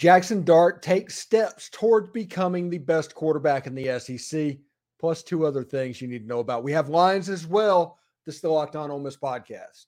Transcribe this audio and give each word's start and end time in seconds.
Jaxson 0.00 0.46
Dart 0.46 0.80
takes 0.80 1.18
steps 1.18 1.68
towards 1.68 2.08
becoming 2.08 2.70
the 2.70 2.78
best 2.78 3.14
quarterback 3.14 3.66
in 3.66 3.74
the 3.74 4.00
SEC, 4.00 4.56
plus 4.98 5.22
two 5.22 5.44
other 5.44 5.62
things 5.62 6.00
you 6.00 6.08
need 6.08 6.20
to 6.20 6.26
know 6.26 6.38
about. 6.38 6.64
We 6.64 6.72
have 6.72 6.88
lines 6.88 7.28
as 7.28 7.46
well. 7.46 7.98
This 8.24 8.36
is 8.36 8.40
the 8.40 8.48
Locked 8.48 8.76
On 8.76 8.90
Ole 8.90 8.98
Miss 8.98 9.18
podcast. 9.18 9.84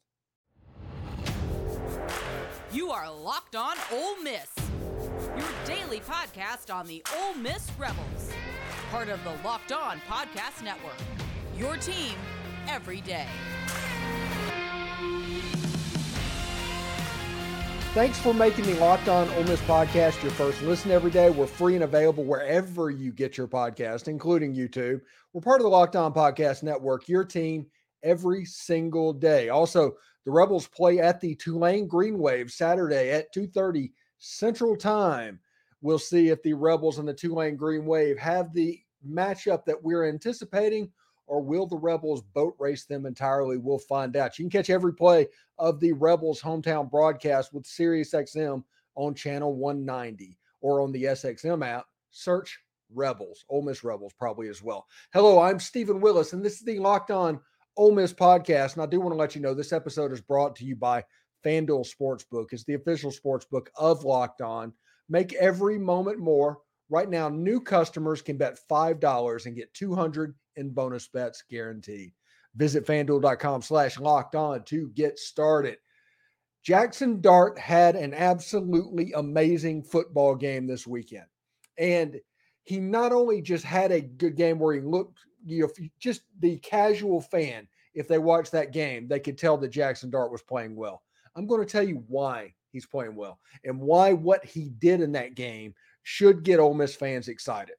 You 2.75 2.91
are 2.91 3.11
Locked 3.11 3.57
On 3.57 3.75
Ole 3.91 4.23
Miss, 4.23 4.55
your 5.35 5.49
daily 5.65 6.01
podcast 6.01 6.73
on 6.73 6.87
the 6.87 7.03
Ole 7.17 7.33
Miss 7.33 7.71
Rebels, 7.79 8.33
part 8.91 9.09
of 9.09 9.19
the 9.25 9.33
Locked 9.43 9.73
On 9.73 9.99
Podcast 10.07 10.63
Network. 10.63 10.93
Your 11.57 11.79
team 11.79 12.17
every 12.69 13.01
day. 13.01 13.29
Thanks 17.95 18.19
for 18.19 18.33
making 18.33 18.65
the 18.65 18.75
Locked 18.77 19.09
On 19.09 19.29
Ole 19.35 19.45
Miss 19.45 19.61
podcast 19.61 20.23
your 20.23 20.33
first 20.33 20.63
listen 20.63 20.91
every 20.91 21.11
day. 21.11 21.29
We're 21.29 21.47
free 21.47 21.75
and 21.75 21.85
available 21.85 22.25
wherever 22.25 22.91
you 22.91 23.13
get 23.13 23.37
your 23.37 23.47
podcast, 23.47 24.09
including 24.09 24.55
YouTube. 24.55 25.03
We're 25.35 25.43
part 25.43 25.61
of 25.61 25.65
the 25.65 25.69
Locked 25.69 25.95
On 25.95 26.11
Podcast 26.11 26.63
Network, 26.63 27.07
your 27.07 27.23
team 27.23 27.67
every 28.03 28.47
single 28.47 29.13
day. 29.13 29.51
Also, 29.51 29.93
the 30.25 30.31
Rebels 30.31 30.69
play 30.69 31.01
at 31.01 31.21
the 31.21 31.35
Tulane 31.35 31.87
Green 31.87 32.19
Wave 32.19 32.51
Saturday 32.51 33.11
at 33.11 33.31
2:30 33.31 33.93
Central 34.19 34.75
Time. 34.75 35.39
We'll 35.83 35.99
see 35.99 36.31
if 36.31 36.43
the 36.43 36.55
Rebels 36.55 36.99
and 36.99 37.07
the 37.07 37.13
Tulane 37.13 37.57
Green 37.57 37.85
Wave 37.85 38.17
have 38.17 38.55
the 38.55 38.81
matchup 39.07 39.67
that 39.67 39.83
we're 39.83 40.09
anticipating 40.09 40.91
or 41.27 41.41
will 41.43 41.67
the 41.67 41.77
Rebels 41.77 42.23
boat 42.35 42.55
race 42.59 42.85
them 42.85 43.07
entirely? 43.07 43.57
We'll 43.57 43.79
find 43.79 44.17
out. 44.17 44.39
You 44.39 44.45
can 44.45 44.51
catch 44.51 44.71
every 44.71 44.95
play 44.95 45.29
of 45.59 45.81
the 45.81 45.93
Rebels 45.93 46.41
hometown 46.41 46.91
broadcast 46.91 47.53
with 47.53 47.65
SiriusXM 47.65 48.63
on 48.95 49.15
channel 49.15 49.55
190 49.55 50.39
or 50.61 50.81
on 50.81 50.93
the 50.93 51.05
SXM 51.05 51.67
app. 51.67 51.87
Search 52.11 52.59
Rebels, 52.95 53.45
Ole 53.49 53.63
Miss 53.63 53.85
Rebels, 53.85 54.13
probably 54.19 54.49
as 54.49 54.63
well. 54.63 54.87
Hello, 55.13 55.41
I'm 55.41 55.59
Steven 55.59 56.01
Willis, 56.01 56.33
and 56.33 56.45
this 56.45 56.55
is 56.55 56.65
the 56.65 56.79
Locked 56.79 57.11
On 57.11 57.41
Ole 57.77 57.93
Miss 57.93 58.13
podcast. 58.13 58.75
And 58.75 58.83
I 58.83 58.87
do 58.87 59.01
want 59.01 59.13
to 59.13 59.19
let 59.19 59.35
you 59.35 59.41
know 59.41 59.55
this 59.55 59.73
episode 59.73 60.13
is 60.13 60.21
brought 60.21 60.57
to 60.57 60.65
you 60.65 60.77
by 60.77 61.05
FanDuel 61.45 61.87
Sportsbook. 61.89 62.53
It's 62.53 62.65
the 62.65 62.75
official 62.75 63.11
sportsbook 63.11 63.69
of 63.77 64.05
Locked 64.05 64.43
On. 64.43 64.73
Make 65.09 65.33
every 65.35 65.79
moment 65.79 66.19
more. 66.19 66.59
Right 66.93 67.09
now, 67.09 67.31
new 67.31 67.59
customers 67.59 68.21
can 68.21 68.37
bet 68.37 68.59
$5 68.71 69.47
and 69.47 69.57
get 69.57 69.73
200 69.73 70.35
in 70.57 70.69
bonus 70.69 71.09
bets 71.09 71.43
guaranteed. 71.49 72.13
Visit 72.55 72.87
fanduel.com 72.87 73.63
slash 73.63 73.99
locked 73.99 74.35
on 74.35 74.63
to 74.65 74.91
get 74.91 75.19
started. 75.19 75.79
Jaxson 76.69 77.23
Dart 77.23 77.59
had 77.59 77.97
an 77.97 78.13
absolutely 78.13 79.11
amazing 79.13 79.83
football 79.83 80.35
game 80.35 80.67
this 80.67 80.87
weekend. 80.87 81.25
And 81.79 82.21
he 82.65 82.79
not 82.79 83.11
only 83.11 83.41
just 83.41 83.65
had 83.65 83.91
a 83.91 84.03
good 84.03 84.37
game 84.37 84.59
where 84.59 84.75
he 84.75 84.83
looked, 84.83 85.19
you 85.47 85.63
know, 85.63 85.87
just 85.99 86.21
the 86.41 86.59
casual 86.59 87.23
fan, 87.23 87.67
if 87.95 88.07
they 88.07 88.19
watched 88.19 88.53
that 88.53 88.75
game, 88.75 89.09
they 89.09 89.19
could 89.19 89.39
tell 89.39 89.57
that 89.57 89.73
Jaxson 89.73 90.11
Dart 90.11 90.31
was 90.31 90.43
playing 90.43 90.77
well. 90.77 91.01
I'm 91.37 91.47
going 91.47 91.65
to 91.65 91.73
tell 91.73 91.89
you 91.89 92.05
why 92.07 92.53
he's 92.71 92.85
playing 92.85 93.17
well 93.17 93.39
and 93.65 93.81
why 93.81 94.13
what 94.13 94.45
he 94.45 94.69
did 94.79 95.01
in 95.01 95.13
that 95.13 95.35
game 95.35 95.75
should 96.03 96.43
get 96.43 96.61
Ole 96.61 96.75
Miss 96.75 96.95
fans 96.95 97.29
excited. 97.29 97.77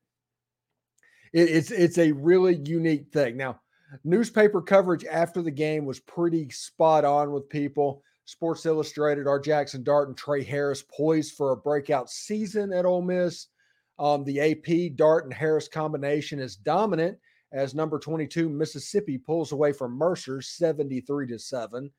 It, 1.33 1.49
it's 1.49 1.71
it's 1.71 1.97
a 1.97 2.11
really 2.11 2.55
unique 2.55 3.11
thing. 3.11 3.37
Now, 3.37 3.59
newspaper 4.03 4.61
coverage 4.61 5.05
after 5.05 5.41
the 5.41 5.51
game 5.51 5.85
was 5.85 5.99
pretty 5.99 6.49
spot 6.49 7.05
on 7.05 7.31
with 7.31 7.49
people. 7.49 8.03
Sports 8.25 8.65
Illustrated, 8.65 9.27
our 9.27 9.39
Jaxson 9.39 9.83
Dart 9.83 10.07
and 10.07 10.17
Tre 10.17 10.43
Harris 10.43 10.83
poised 10.95 11.35
for 11.35 11.51
a 11.51 11.57
breakout 11.57 12.09
season 12.09 12.71
at 12.71 12.85
Ole 12.85 13.01
Miss. 13.01 13.47
Um, 13.99 14.23
the 14.23 14.39
AP 14.39 14.95
Dart 14.95 15.25
and 15.25 15.33
Harris 15.33 15.67
combination 15.67 16.39
is 16.39 16.55
dominant 16.55 17.17
as 17.51 17.75
number 17.75 17.99
22 17.99 18.49
Mississippi 18.49 19.17
pulls 19.17 19.51
away 19.51 19.71
from 19.73 19.97
Mercer 19.97 20.41
73 20.41 21.27
to 21.27 21.37
7. 21.37 21.91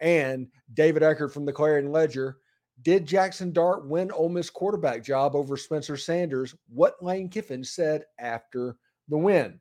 And 0.00 0.48
David 0.72 1.02
Eckert 1.02 1.32
from 1.32 1.44
the 1.44 1.52
Clarion 1.52 1.90
Ledger 1.90 2.38
did 2.82 3.06
Jaxson 3.06 3.52
Dart 3.52 3.86
win 3.86 4.12
Ole 4.12 4.28
Miss 4.28 4.50
quarterback 4.50 5.02
job 5.02 5.34
over 5.34 5.56
Spencer 5.56 5.96
Sanders? 5.96 6.54
What 6.68 7.02
Lane 7.02 7.28
Kiffin 7.28 7.64
said 7.64 8.04
after 8.18 8.76
the 9.08 9.18
win. 9.18 9.60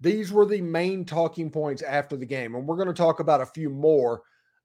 These 0.00 0.32
were 0.32 0.46
the 0.46 0.60
main 0.60 1.04
talking 1.04 1.50
points 1.50 1.82
after 1.82 2.16
the 2.16 2.26
game, 2.26 2.54
and 2.54 2.66
we're 2.66 2.76
going 2.76 2.88
to 2.88 2.94
talk 2.94 3.20
about 3.20 3.40
a 3.40 3.46
few 3.46 3.68
more 3.68 4.22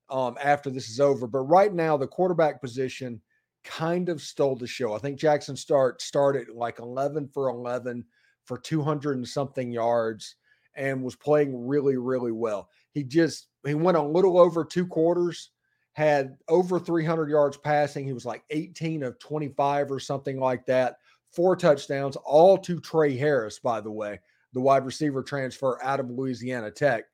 um, 0.09 0.38
after 0.41 0.69
this 0.69 0.90
is 0.90 1.00
over. 1.00 1.25
But 1.25 1.40
right 1.40 1.74
now, 1.74 1.97
the 1.97 2.08
quarterback 2.08 2.62
position 2.62 3.20
kind 3.64 4.09
of 4.09 4.22
stole 4.22 4.56
the 4.56 4.68
show. 4.68 4.94
I 4.94 5.00
think 5.00 5.20
Jaxson 5.20 5.66
Dart 5.66 6.02
started 6.02 6.50
like 6.50 6.80
11 6.80 7.30
for 7.30 7.50
11 7.50 8.06
for 8.46 8.59
200 8.59 9.18
and 9.18 9.28
something 9.28 9.72
yards 9.72 10.35
and 10.75 11.03
was 11.03 11.16
playing 11.16 11.68
really, 11.68 11.97
really 11.97 12.31
well. 12.31 12.70
He 12.91 13.03
just 13.03 13.47
he 13.66 13.74
went 13.74 13.97
a 13.97 14.03
little 14.03 14.38
over 14.38 14.64
two 14.64 14.85
quarters 14.85 15.52
had 15.93 16.37
over 16.47 16.79
300 16.79 17.29
yards 17.29 17.57
passing. 17.57 18.05
He 18.05 18.13
was 18.13 18.25
like 18.25 18.43
18 18.49 19.03
of 19.03 19.19
25 19.19 19.91
or 19.91 19.99
something 19.99 20.39
like 20.39 20.65
that. 20.65 20.97
Four 21.31 21.55
touchdowns, 21.55 22.15
all 22.17 22.57
to 22.59 22.79
Tre 22.79 23.15
Harris, 23.15 23.59
by 23.59 23.81
the 23.81 23.91
way, 23.91 24.19
the 24.53 24.61
wide 24.61 24.85
receiver 24.85 25.23
transfer 25.23 25.81
out 25.83 25.99
of 25.99 26.09
Louisiana 26.09 26.71
Tech. 26.71 27.05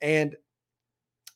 And 0.00 0.36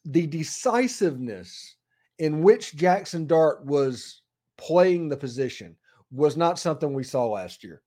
the 0.04 0.26
decisiveness 0.26 1.76
in 2.18 2.42
which 2.42 2.76
Jaxson 2.76 3.26
Dart 3.26 3.64
was 3.64 4.22
playing 4.58 5.08
the 5.08 5.16
position 5.16 5.76
was 6.10 6.36
not 6.36 6.58
something 6.58 6.92
we 6.92 7.04
saw 7.04 7.26
last 7.26 7.64
year. 7.64 7.82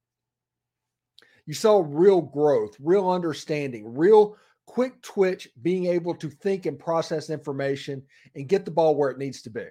You 1.45 1.53
saw 1.53 1.83
real 1.85 2.22
growth, 2.22 2.75
real 2.79 3.09
understanding, 3.09 3.95
real 3.95 4.35
quick 4.66 5.02
twitch, 5.02 5.48
being 5.62 5.86
able 5.86 6.16
to 6.16 6.30
think 6.30 6.66
and 6.66 6.80
process 6.80 7.30
information 7.30 8.02
and 8.36 8.50
get 8.50 8.66
the 8.66 8.72
ball 8.72 8.96
where 8.96 9.09
it 9.09 9.18
needs 9.18 9.42
to 9.44 9.50
be. 9.50 9.66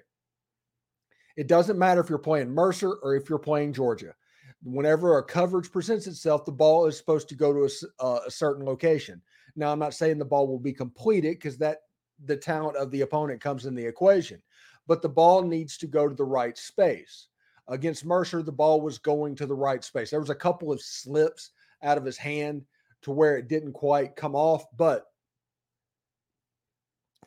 It 1.37 1.47
doesn't 1.47 1.79
matter 1.79 2.01
if 2.01 2.09
you're 2.09 2.17
playing 2.17 2.49
Mercer 2.49 2.93
or 3.03 3.15
if 3.15 3.29
you're 3.29 3.39
playing 3.39 3.73
Georgia. 3.73 4.13
Whenever 4.63 5.17
a 5.17 5.23
coverage 5.23 5.71
presents 5.71 6.07
itself, 6.07 6.45
the 6.45 6.51
ball 6.51 6.85
is 6.85 6.97
supposed 6.97 7.29
to 7.29 7.35
go 7.35 7.53
to 7.53 7.65
a, 7.65 8.03
uh, 8.03 8.19
a 8.25 8.31
certain 8.31 8.65
location. 8.65 9.21
Now, 9.55 9.71
I'm 9.71 9.79
not 9.79 9.93
saying 9.93 10.17
the 10.17 10.25
ball 10.25 10.47
will 10.47 10.59
be 10.59 10.73
completed 10.73 11.35
because 11.35 11.57
that 11.57 11.79
the 12.25 12.37
talent 12.37 12.77
of 12.77 12.89
the 12.91 13.01
opponent 13.01 13.41
comes 13.41 13.65
in 13.65 13.75
the 13.75 13.85
equation, 13.85 14.41
but 14.87 15.01
the 15.01 15.09
ball 15.09 15.41
needs 15.43 15.77
to 15.77 15.87
go 15.87 16.07
to 16.07 16.15
the 16.15 16.23
right 16.23 16.57
space. 16.57 17.27
Against 17.67 18.05
Mercer, 18.05 18.41
the 18.41 18.51
ball 18.51 18.81
was 18.81 18.97
going 18.97 19.35
to 19.35 19.45
the 19.45 19.55
right 19.55 19.83
space. 19.83 20.11
There 20.11 20.19
was 20.19 20.29
a 20.29 20.35
couple 20.35 20.71
of 20.71 20.81
slips 20.81 21.51
out 21.83 21.97
of 21.97 22.05
his 22.05 22.17
hand 22.17 22.63
to 23.03 23.11
where 23.11 23.37
it 23.37 23.47
didn't 23.47 23.73
quite 23.73 24.15
come 24.15 24.35
off. 24.35 24.65
But 24.75 25.05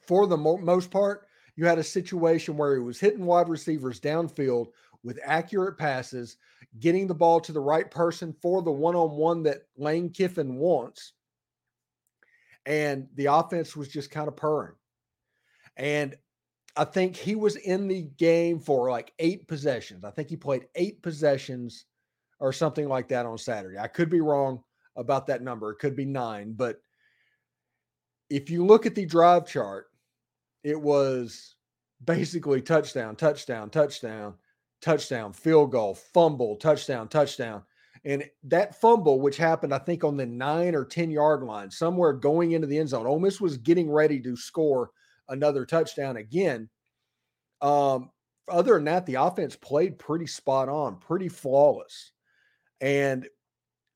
for 0.02 0.26
the 0.26 0.36
mo- 0.36 0.58
most 0.58 0.90
part, 0.90 1.26
you 1.56 1.66
had 1.66 1.78
a 1.78 1.84
situation 1.84 2.56
where 2.56 2.74
he 2.74 2.80
was 2.80 3.00
hitting 3.00 3.26
wide 3.26 3.48
receivers 3.48 4.00
downfield 4.00 4.68
with 5.02 5.18
accurate 5.24 5.78
passes, 5.78 6.36
getting 6.78 7.06
the 7.06 7.14
ball 7.14 7.40
to 7.40 7.52
the 7.52 7.60
right 7.60 7.90
person 7.90 8.34
for 8.40 8.62
the 8.62 8.70
one 8.70 8.94
on 8.94 9.16
one 9.16 9.42
that 9.44 9.62
Lane 9.76 10.10
Kiffin 10.10 10.56
wants. 10.56 11.12
And 12.66 13.08
the 13.14 13.26
offense 13.26 13.76
was 13.76 13.88
just 13.88 14.10
kind 14.10 14.28
of 14.28 14.36
purring. 14.36 14.74
And 15.76 16.16
I 16.76 16.84
think 16.84 17.16
he 17.16 17.34
was 17.34 17.56
in 17.56 17.88
the 17.88 18.02
game 18.02 18.60
for 18.60 18.90
like 18.90 19.12
eight 19.18 19.48
possessions. 19.48 20.04
I 20.04 20.10
think 20.10 20.28
he 20.28 20.36
played 20.36 20.66
eight 20.74 21.02
possessions 21.02 21.86
or 22.38 22.52
something 22.52 22.88
like 22.88 23.08
that 23.08 23.26
on 23.26 23.36
Saturday. 23.36 23.78
I 23.78 23.88
could 23.88 24.10
be 24.10 24.20
wrong 24.20 24.62
about 24.98 25.26
that 25.28 25.42
number. 25.42 25.70
It 25.70 25.78
could 25.78 25.96
be 25.96 26.04
nine, 26.04 26.52
but 26.52 26.80
if 28.28 28.50
you 28.50 28.66
look 28.66 28.84
at 28.84 28.94
the 28.94 29.06
drive 29.06 29.46
chart, 29.46 29.86
it 30.62 30.78
was 30.78 31.54
basically 32.04 32.60
touchdown, 32.60 33.16
touchdown, 33.16 33.70
touchdown, 33.70 34.34
touchdown, 34.82 35.32
field 35.32 35.72
goal, 35.72 35.94
fumble, 35.94 36.56
touchdown, 36.56 37.08
touchdown. 37.08 37.62
And 38.04 38.24
that 38.44 38.80
fumble, 38.80 39.20
which 39.20 39.36
happened, 39.36 39.74
I 39.74 39.78
think, 39.78 40.04
on 40.04 40.16
the 40.16 40.26
nine 40.26 40.74
or 40.74 40.84
10 40.84 41.10
yard 41.10 41.42
line, 41.42 41.70
somewhere 41.70 42.12
going 42.12 42.52
into 42.52 42.66
the 42.66 42.78
end 42.78 42.90
zone, 42.90 43.06
Ole 43.06 43.18
Miss 43.18 43.40
was 43.40 43.56
getting 43.56 43.90
ready 43.90 44.20
to 44.20 44.36
score 44.36 44.90
another 45.28 45.64
touchdown 45.64 46.16
again. 46.16 46.68
Um, 47.60 48.10
other 48.48 48.74
than 48.74 48.84
that, 48.84 49.06
the 49.06 49.16
offense 49.16 49.56
played 49.56 49.98
pretty 49.98 50.26
spot 50.26 50.68
on, 50.68 50.96
pretty 50.96 51.28
flawless. 51.28 52.12
And 52.80 53.26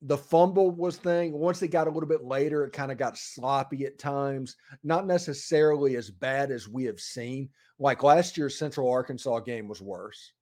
the 0.03 0.19
fumble 0.19 0.73
was 0.73 0.97
thing. 0.97 1.33
Once 1.33 1.63
it 1.63 1.69
got 1.69 1.87
a 1.87 1.91
little 1.91 2.09
bit 2.09 2.25
later, 2.25 2.65
it 2.65 2.73
kind 2.73 2.91
of 2.91 2.99
got 2.99 3.17
sloppy 3.17 3.85
at 3.87 4.01
times. 4.01 4.57
Not 4.83 5.07
necessarily 5.07 5.97
as 5.97 6.11
bad 6.11 6.51
as 6.51 6.69
we 6.69 6.85
have 6.85 6.99
seen. 6.99 7.49
Like 7.79 8.03
last 8.03 8.37
year's 8.37 8.59
Central 8.59 8.91
Arkansas 8.91 9.41
game 9.41 9.69
was 9.69 9.81
worse. 9.81 10.33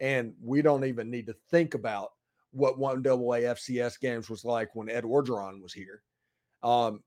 And 0.00 0.34
we 0.42 0.62
don't 0.62 0.84
even 0.84 1.10
need 1.10 1.26
to 1.26 1.36
think 1.50 1.74
about 1.74 2.10
what 2.50 2.78
one 2.78 3.02
double 3.02 3.32
A 3.34 3.40
FCS 3.40 4.00
games 4.00 4.28
was 4.28 4.44
like 4.44 4.74
when 4.74 4.90
Ed 4.90 5.04
Orgeron 5.04 5.62
was 5.62 5.72
here. 5.72 6.02
Um, 6.64 7.00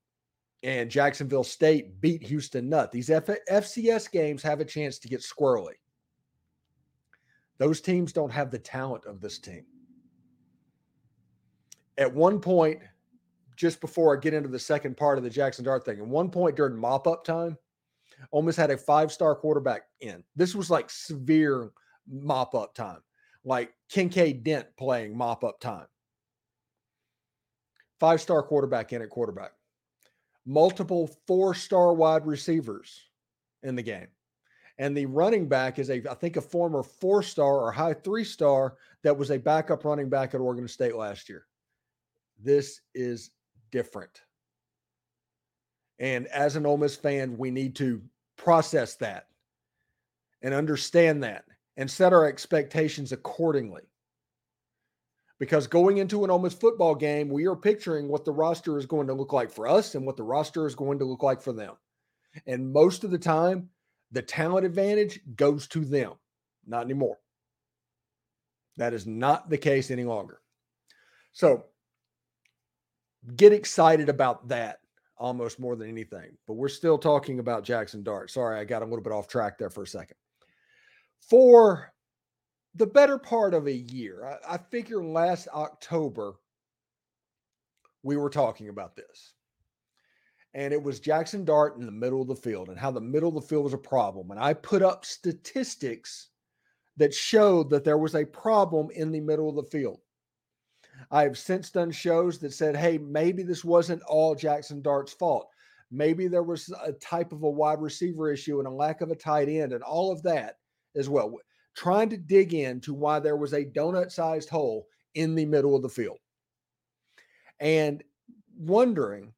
and 0.62 0.90
Jacksonville 0.90 1.44
State 1.44 2.00
beat 2.00 2.22
Houston 2.22 2.70
Nutt. 2.70 2.90
These 2.90 3.10
F- 3.10 3.44
FCS 3.50 4.10
games 4.10 4.42
have 4.42 4.60
a 4.60 4.64
chance 4.64 4.98
to 5.00 5.08
get 5.08 5.20
squirrely. 5.20 5.74
Those 7.58 7.80
teams 7.80 8.12
don't 8.12 8.32
have 8.32 8.50
the 8.50 8.58
talent 8.58 9.04
of 9.04 9.20
this 9.20 9.38
team. 9.38 9.64
At 11.98 12.14
one 12.14 12.40
point, 12.40 12.80
just 13.56 13.80
before 13.80 14.16
I 14.16 14.20
get 14.20 14.32
into 14.32 14.48
the 14.48 14.58
second 14.58 14.96
part 14.96 15.18
of 15.18 15.24
the 15.24 15.30
Jaxson 15.30 15.64
Dart 15.64 15.84
thing, 15.84 15.98
at 15.98 16.06
one 16.06 16.30
point 16.30 16.56
during 16.56 16.76
mop 16.76 17.08
up 17.08 17.24
time, 17.24 17.58
almost 18.30 18.56
had 18.56 18.70
a 18.70 18.78
five 18.78 19.12
star 19.12 19.34
quarterback 19.34 19.82
in. 20.00 20.22
This 20.36 20.54
was 20.54 20.70
like 20.70 20.88
severe 20.88 21.70
mop 22.08 22.54
up 22.54 22.74
time, 22.74 23.00
like 23.44 23.74
Kinkead 23.92 24.44
Dent 24.44 24.66
playing 24.78 25.16
mop 25.16 25.42
up 25.42 25.60
time. 25.60 25.86
Five 27.98 28.20
star 28.20 28.44
quarterback 28.44 28.92
in 28.92 29.02
at 29.02 29.10
quarterback, 29.10 29.50
multiple 30.46 31.10
four 31.26 31.52
star 31.52 31.92
wide 31.92 32.26
receivers 32.26 33.08
in 33.64 33.74
the 33.74 33.82
game. 33.82 34.06
And 34.78 34.96
the 34.96 35.06
running 35.06 35.48
back 35.48 35.80
is 35.80 35.90
a, 35.90 36.08
I 36.08 36.14
think, 36.14 36.36
a 36.36 36.40
former 36.40 36.84
four 36.84 37.24
star 37.24 37.58
or 37.58 37.72
high 37.72 37.94
three 37.94 38.22
star 38.22 38.76
that 39.02 39.16
was 39.16 39.32
a 39.32 39.38
backup 39.38 39.84
running 39.84 40.08
back 40.08 40.34
at 40.34 40.40
Oregon 40.40 40.68
State 40.68 40.94
last 40.94 41.28
year. 41.28 41.47
This 42.42 42.80
is 42.94 43.30
different. 43.70 44.22
And 45.98 46.26
as 46.28 46.56
an 46.56 46.66
Ole 46.66 46.76
Miss 46.76 46.96
fan, 46.96 47.36
we 47.36 47.50
need 47.50 47.74
to 47.76 48.00
process 48.36 48.94
that 48.96 49.26
and 50.42 50.54
understand 50.54 51.24
that 51.24 51.44
and 51.76 51.90
set 51.90 52.12
our 52.12 52.26
expectations 52.26 53.12
accordingly. 53.12 53.82
Because 55.40 55.66
going 55.66 55.98
into 55.98 56.24
an 56.24 56.30
Ole 56.30 56.40
Miss 56.40 56.54
football 56.54 56.94
game, 56.94 57.28
we 57.28 57.46
are 57.46 57.56
picturing 57.56 58.08
what 58.08 58.24
the 58.24 58.32
roster 58.32 58.78
is 58.78 58.86
going 58.86 59.06
to 59.06 59.14
look 59.14 59.32
like 59.32 59.50
for 59.50 59.68
us 59.68 59.94
and 59.94 60.04
what 60.04 60.16
the 60.16 60.22
roster 60.22 60.66
is 60.66 60.74
going 60.74 60.98
to 60.98 61.04
look 61.04 61.22
like 61.22 61.40
for 61.40 61.52
them. 61.52 61.74
And 62.46 62.72
most 62.72 63.04
of 63.04 63.10
the 63.10 63.18
time, 63.18 63.68
the 64.10 64.22
talent 64.22 64.66
advantage 64.66 65.20
goes 65.36 65.66
to 65.68 65.84
them, 65.84 66.12
not 66.66 66.84
anymore. 66.84 67.18
That 68.76 68.94
is 68.94 69.06
not 69.06 69.50
the 69.50 69.58
case 69.58 69.90
any 69.90 70.04
longer. 70.04 70.40
So 71.32 71.66
get 73.36 73.52
excited 73.52 74.08
about 74.08 74.48
that 74.48 74.80
almost 75.16 75.58
more 75.58 75.76
than 75.76 75.88
anything. 75.88 76.36
But 76.46 76.54
we're 76.54 76.68
still 76.68 76.98
talking 76.98 77.40
about 77.40 77.64
Jaxson 77.64 78.02
Dart. 78.02 78.30
Sorry, 78.30 78.58
I 78.58 78.64
got 78.64 78.82
a 78.82 78.84
little 78.84 79.02
bit 79.02 79.12
off 79.12 79.28
track 79.28 79.58
there 79.58 79.70
for 79.70 79.82
a 79.82 79.86
second. 79.86 80.16
For 81.28 81.92
the 82.74 82.86
better 82.86 83.18
part 83.18 83.54
of 83.54 83.66
a 83.66 83.72
year, 83.72 84.24
I, 84.24 84.54
I 84.54 84.58
figure 84.58 85.02
last 85.02 85.48
October, 85.52 86.34
we 88.02 88.16
were 88.16 88.30
talking 88.30 88.68
about 88.68 88.96
this. 88.96 89.32
And 90.54 90.72
it 90.72 90.82
was 90.82 91.00
Jaxson 91.00 91.44
Dart 91.44 91.76
in 91.76 91.84
the 91.84 91.92
middle 91.92 92.22
of 92.22 92.28
the 92.28 92.34
field 92.34 92.68
and 92.68 92.78
how 92.78 92.90
the 92.90 93.00
middle 93.00 93.28
of 93.28 93.34
the 93.34 93.48
field 93.48 93.64
was 93.64 93.74
a 93.74 93.78
problem. 93.78 94.30
And 94.30 94.40
I 94.40 94.54
put 94.54 94.82
up 94.82 95.04
statistics 95.04 96.28
that 96.96 97.12
showed 97.14 97.70
that 97.70 97.84
there 97.84 97.98
was 97.98 98.14
a 98.14 98.24
problem 98.24 98.88
in 98.90 99.12
the 99.12 99.20
middle 99.20 99.48
of 99.48 99.56
the 99.56 99.70
field. 99.70 100.00
I 101.10 101.22
have 101.22 101.38
since 101.38 101.70
done 101.70 101.90
shows 101.90 102.38
that 102.38 102.52
said, 102.52 102.76
hey, 102.76 102.98
maybe 102.98 103.42
this 103.42 103.64
wasn't 103.64 104.02
all 104.02 104.34
Jaxson 104.34 104.82
Dart's 104.82 105.12
fault. 105.12 105.48
Maybe 105.90 106.28
there 106.28 106.42
was 106.42 106.72
a 106.84 106.92
type 106.92 107.32
of 107.32 107.42
a 107.42 107.50
wide 107.50 107.80
receiver 107.80 108.30
issue 108.30 108.58
and 108.58 108.68
a 108.68 108.70
lack 108.70 109.00
of 109.00 109.10
a 109.10 109.16
tight 109.16 109.48
end 109.48 109.72
and 109.72 109.82
all 109.82 110.12
of 110.12 110.22
that 110.22 110.56
as 110.96 111.08
well. 111.08 111.32
Trying 111.74 112.10
to 112.10 112.16
dig 112.16 112.54
into 112.54 112.92
why 112.92 113.20
there 113.20 113.36
was 113.36 113.52
a 113.52 113.64
donut 113.64 114.10
sized 114.12 114.48
hole 114.48 114.86
in 115.14 115.34
the 115.34 115.46
middle 115.46 115.74
of 115.74 115.82
the 115.82 115.88
field. 115.88 116.18
And 117.60 118.02
wondering, 118.56 119.32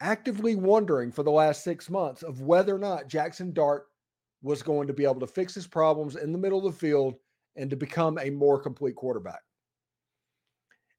actively 0.00 0.56
wondering 0.56 1.12
for 1.12 1.22
the 1.22 1.30
last 1.30 1.62
six 1.62 1.88
months 1.88 2.22
of 2.22 2.40
whether 2.40 2.74
or 2.74 2.78
not 2.78 3.08
Jaxson 3.08 3.54
Dart 3.54 3.86
was 4.42 4.62
going 4.62 4.88
to 4.88 4.92
be 4.92 5.04
able 5.04 5.20
to 5.20 5.26
fix 5.26 5.54
his 5.54 5.66
problems 5.66 6.16
in 6.16 6.32
the 6.32 6.38
middle 6.38 6.66
of 6.66 6.72
the 6.74 6.78
field 6.78 7.14
and 7.56 7.70
to 7.70 7.76
become 7.76 8.18
a 8.18 8.30
more 8.30 8.60
complete 8.60 8.96
quarterback. 8.96 9.40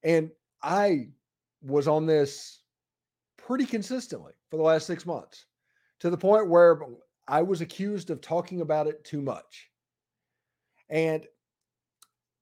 And 0.04 0.32
I 0.62 1.10
was 1.62 1.88
on 1.88 2.06
this 2.06 2.62
pretty 3.38 3.66
consistently 3.66 4.34
for 4.50 4.58
the 4.58 4.64
last 4.64 4.88
six 4.88 5.06
months 5.06 5.46
to 6.00 6.10
the 6.10 6.18
point 6.18 6.50
where 6.50 6.80
I 7.28 7.42
was 7.42 7.62
accused 7.62 8.10
of 8.10 8.22
talking 8.22 8.62
about 8.62 8.88
it 8.88 9.04
too 9.06 9.22
much. 9.22 9.70
And 10.90 11.26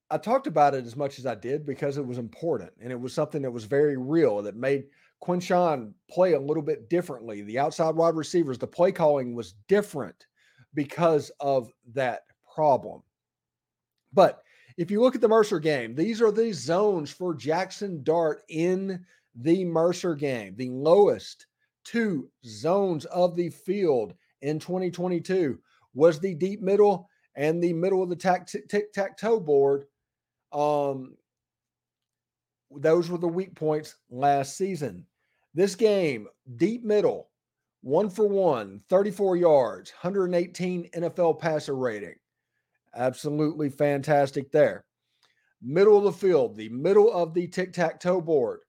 I 0.10 0.18
talked 0.18 0.48
about 0.48 0.74
it 0.74 0.86
as 0.86 0.96
much 0.96 1.19
as 1.19 1.25
I 1.25 1.36
did 1.36 1.66
because 1.66 1.98
it 1.98 2.06
was 2.06 2.18
important 2.18 2.72
and 2.81 2.92
it 2.92 3.00
was 3.00 3.13
something 3.13 3.42
that 3.44 3.52
was 3.52 3.63
very 3.63 3.98
real 3.98 4.42
that 4.42 4.56
made 4.56 4.86
Quinshon 5.24 5.94
play 6.10 6.34
a 6.34 6.40
little 6.40 6.63
bit 6.63 6.90
differently. 6.90 7.44
The 7.44 7.60
outside 7.60 7.96
wide 7.96 8.16
receivers, 8.16 8.58
the 8.58 8.68
play 8.68 8.92
calling 8.92 9.36
was 9.36 9.54
different 9.68 10.25
because 10.74 11.31
of 11.40 11.72
that 11.94 12.24
problem. 12.54 13.04
But 14.12 14.42
if 14.81 14.89
you 14.89 15.00
look 15.00 15.13
at 15.13 15.22
the 15.22 15.28
Mercer 15.28 15.60
game, 15.60 15.94
these 15.94 16.24
are 16.24 16.31
the 16.31 16.51
zones 16.51 17.12
for 17.12 17.36
Jaxson 17.36 18.04
Dart 18.04 18.42
in 18.50 19.06
the 19.36 19.63
Mercer 19.63 20.16
game, 20.16 20.56
the 20.56 20.72
lowest 20.72 21.45
two 21.83 22.28
zones 22.44 23.06
of 23.06 23.36
the 23.36 23.50
field 23.50 24.16
in 24.42 24.57
2022 24.57 25.60
was 25.94 26.19
the 26.19 26.33
deep 26.33 26.62
middle 26.62 27.07
and 27.36 27.62
the 27.62 27.74
middle 27.74 28.01
of 28.01 28.10
the 28.10 28.16
tic 28.16 28.92
tac 28.92 29.18
toe 29.18 29.39
board. 29.39 29.86
Um, 30.51 31.16
those 32.72 33.07
were 33.07 33.19
the 33.19 33.27
weak 33.27 33.54
points 33.54 33.98
last 34.10 34.57
season. 34.57 35.06
This 35.54 35.75
game, 35.75 36.27
deep 36.56 36.84
middle, 36.84 37.30
one 37.81 38.10
for 38.10 38.27
one, 38.27 38.81
34 38.89 39.38
yards, 39.38 39.92
118 40.01 40.89
NFL 40.89 41.39
passer 41.39 41.75
rating. 41.75 42.16
Absolutely 42.96 43.70
fantastic 43.70 44.52
there. 44.52 44.86
Middle 45.62 45.98
of 45.98 46.04
the 46.04 46.12
field, 46.12 46.56
the 46.56 46.70
middle 46.70 47.12
of 47.12 47.34
the 47.34 47.48
tic 47.48 47.74
tac 47.74 48.00
toe 48.00 48.22
board. 48.22 48.62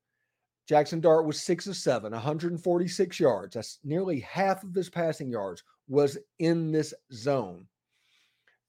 Jaxson 0.71 1.01
Dart 1.01 1.27
was 1.27 1.43
six 1.43 1.67
of 1.67 1.77
seven, 1.77 2.13
146 2.13 3.19
yards. 3.19 3.55
That's 3.55 3.79
nearly 3.83 4.21
half 4.21 4.63
of 4.63 4.75
his 4.75 4.89
passing 4.89 5.31
yards 5.31 5.65
was 5.89 6.19
in 6.39 6.71
this 6.71 6.95
zone. 7.13 7.67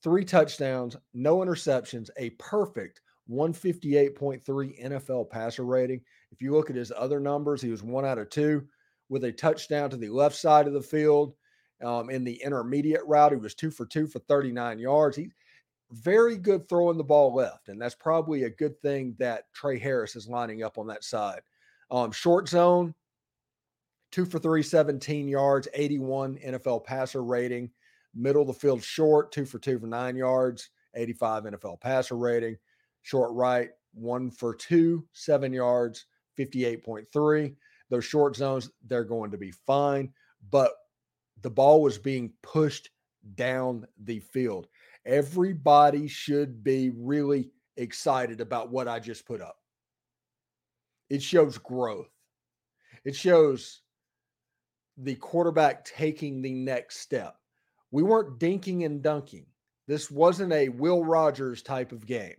Three 0.02 0.26
touchdowns, 0.26 0.98
no 1.14 1.38
interceptions, 1.38 2.10
a 2.18 2.32
perfect 2.32 3.02
158.3 3.30 4.84
NFL 4.84 5.30
passer 5.30 5.64
rating. 5.64 6.02
If 6.32 6.42
you 6.42 6.52
look 6.52 6.70
at 6.70 6.76
his 6.76 6.92
other 6.96 7.20
numbers, 7.20 7.62
he 7.62 7.70
was 7.70 7.84
one 7.84 8.06
out 8.06 8.18
of 8.18 8.30
two 8.30 8.68
with 9.10 9.24
a 9.24 9.32
touchdown 9.32 9.90
to 9.92 9.98
the 9.98 10.10
left 10.10 10.36
side 10.36 10.68
of 10.68 10.74
the 10.74 10.82
field. 10.82 11.36
Um, 11.84 12.10
in 12.10 12.24
the 12.24 12.42
intermediate 12.44 13.06
route, 13.06 13.34
he 13.34 13.38
was 13.38 13.56
two 13.56 13.72
for 13.72 13.86
two 13.86 14.08
for 14.08 14.20
39 14.20 14.80
yards. 14.80 15.18
He 15.18 15.30
very 15.92 16.38
good 16.38 16.68
throwing 16.68 16.98
the 16.98 17.04
ball 17.04 17.34
left, 17.34 17.68
and 17.68 17.80
that's 17.80 17.96
probably 17.96 18.44
a 18.44 18.50
good 18.50 18.80
thing 18.82 19.16
that 19.20 19.52
Tre 19.54 19.78
Harris 19.78 20.16
is 20.16 20.28
lining 20.28 20.64
up 20.64 20.78
on 20.78 20.88
that 20.88 21.04
side. 21.04 21.42
Um, 21.92 22.12
short 22.12 22.50
zone, 22.50 22.96
two 24.12 24.26
for 24.26 24.40
three, 24.40 24.64
17 24.64 25.28
yards, 25.28 25.68
81 25.74 26.38
NFL 26.38 26.84
passer 26.84 27.24
rating. 27.24 27.70
Middle 28.16 28.42
of 28.42 28.48
the 28.48 28.54
field 28.54 28.84
short, 28.84 29.32
two 29.32 29.46
for 29.46 29.60
two 29.60 29.80
for 29.80 29.88
nine 29.88 30.16
yards, 30.16 30.70
85 30.96 31.44
NFL 31.44 31.82
passer 31.82 32.16
rating. 32.16 32.58
Short 33.02 33.32
right, 33.34 33.70
one 33.94 34.32
for 34.32 34.56
two, 34.56 35.06
seven 35.14 35.52
yards, 35.52 36.06
58.3. 36.38 37.56
Those 37.90 38.06
short 38.06 38.36
zones, 38.36 38.70
they're 38.88 39.04
going 39.04 39.32
to 39.32 39.38
be 39.38 39.52
fine, 39.52 40.12
but 40.50 40.72
the 41.44 41.50
ball 41.50 41.82
was 41.82 41.98
being 41.98 42.32
pushed 42.42 42.90
down 43.36 43.86
the 44.04 44.20
field. 44.20 44.68
Everybody 45.06 46.08
should 46.08 46.64
be 46.64 46.92
really 46.96 47.52
excited 47.78 48.42
about 48.42 48.72
what 48.72 48.88
I 48.88 49.00
just 49.00 49.26
put 49.26 49.42
up. 49.42 49.58
It 51.10 51.22
shows 51.22 51.58
growth. 51.58 52.10
It 53.04 53.16
shows 53.16 53.82
the 54.98 55.16
quarterback 55.16 55.84
taking 55.84 56.42
the 56.42 56.54
next 56.54 57.00
step. 57.00 57.36
We 57.92 58.04
weren't 58.04 58.40
dinking 58.40 58.86
and 58.86 59.04
dunking. 59.04 59.46
This 59.88 60.10
wasn't 60.10 60.54
a 60.54 60.70
Will 60.70 61.04
Rogers 61.04 61.62
type 61.62 61.92
of 61.92 62.06
game. 62.06 62.36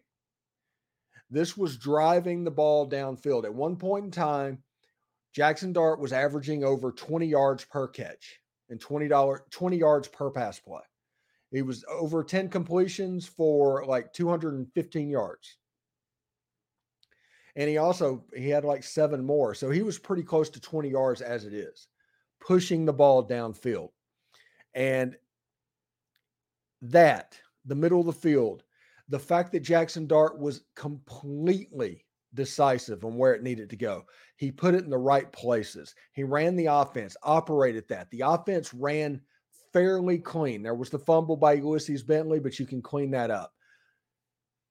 This 1.30 1.56
was 1.56 1.76
driving 1.76 2.42
the 2.44 2.50
ball 2.50 2.88
downfield. 2.88 3.44
At 3.44 3.54
one 3.54 3.76
point 3.76 4.06
in 4.06 4.10
time, 4.10 4.62
Jaxson 5.36 5.72
Dart 5.72 6.00
was 6.00 6.12
averaging 6.12 6.64
over 6.64 6.92
20 6.92 7.26
yards 7.26 7.64
per 7.64 7.88
catch 7.88 8.40
and 8.74 8.80
$20, 8.80 9.38
20 9.50 9.76
yards 9.76 10.08
per 10.08 10.30
pass 10.30 10.58
play. 10.58 10.80
He 11.52 11.62
was 11.62 11.84
over 11.88 12.24
10 12.24 12.48
completions 12.48 13.26
for 13.26 13.86
like 13.86 14.12
215 14.12 15.08
yards. 15.08 15.58
And 17.54 17.70
he 17.70 17.78
also 17.78 18.24
he 18.36 18.48
had 18.48 18.64
like 18.64 18.82
seven 18.82 19.24
more. 19.24 19.54
So 19.54 19.70
he 19.70 19.82
was 19.82 19.96
pretty 19.96 20.24
close 20.24 20.50
to 20.50 20.60
20 20.60 20.88
yards 20.88 21.20
as 21.20 21.44
it 21.44 21.54
is, 21.54 21.86
pushing 22.44 22.84
the 22.84 22.92
ball 22.92 23.24
downfield. 23.24 23.90
And 24.74 25.16
that, 26.82 27.38
the 27.64 27.76
middle 27.76 28.00
of 28.00 28.06
the 28.06 28.12
field, 28.12 28.64
the 29.08 29.20
fact 29.20 29.52
that 29.52 29.62
Jaxson 29.62 30.08
Dart 30.08 30.36
was 30.36 30.62
completely 30.74 32.04
decisive 32.34 33.04
on 33.04 33.16
where 33.16 33.34
it 33.34 33.44
needed 33.44 33.70
to 33.70 33.76
go. 33.76 34.04
He 34.36 34.50
put 34.50 34.74
it 34.74 34.84
in 34.84 34.90
the 34.90 34.98
right 34.98 35.30
places. 35.32 35.94
He 36.12 36.24
ran 36.24 36.56
the 36.56 36.66
offense, 36.66 37.16
operated 37.22 37.86
that. 37.88 38.10
The 38.10 38.22
offense 38.22 38.74
ran 38.74 39.20
fairly 39.72 40.18
clean. 40.18 40.62
There 40.62 40.74
was 40.74 40.90
the 40.90 40.98
fumble 40.98 41.36
by 41.36 41.54
Ulysses 41.54 42.02
Bentley, 42.02 42.40
but 42.40 42.58
you 42.58 42.66
can 42.66 42.82
clean 42.82 43.10
that 43.12 43.30
up. 43.30 43.52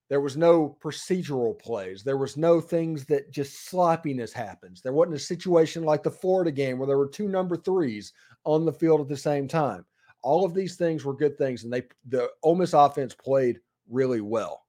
There 0.10 0.22
was 0.22 0.38
no 0.38 0.77
procedural 0.82 1.58
plays. 1.58 2.03
There 2.03 2.17
was 2.17 2.38
no 2.38 2.62
things 2.62 3.05
that 3.05 3.32
just 3.32 3.65
sloppiness 3.67 4.34
happens. 4.34 4.82
There 4.82 4.93
wasn't 4.93 5.15
a 5.15 5.20
situation 5.20 5.84
like 5.84 6.03
the 6.03 6.12
Florida 6.12 6.51
game 6.51 6.77
where 6.77 6.88
there 6.88 6.98
were 6.98 7.08
two 7.08 7.27
number 7.27 7.55
threes 7.55 8.13
on 8.43 8.65
the 8.65 8.74
field 8.74 9.01
at 9.01 9.08
the 9.08 9.17
same 9.17 9.48
time. 9.48 9.86
All 10.22 10.46
of 10.46 10.53
these 10.53 10.75
things 10.75 11.03
were 11.03 11.15
good 11.15 11.38
things, 11.38 11.63
and 11.63 11.74
they 11.74 11.84
the 12.08 12.29
Ole 12.43 12.55
Miss 12.55 12.74
offense 12.74 13.13
played 13.15 13.60
really 13.89 14.22
well. 14.22 14.65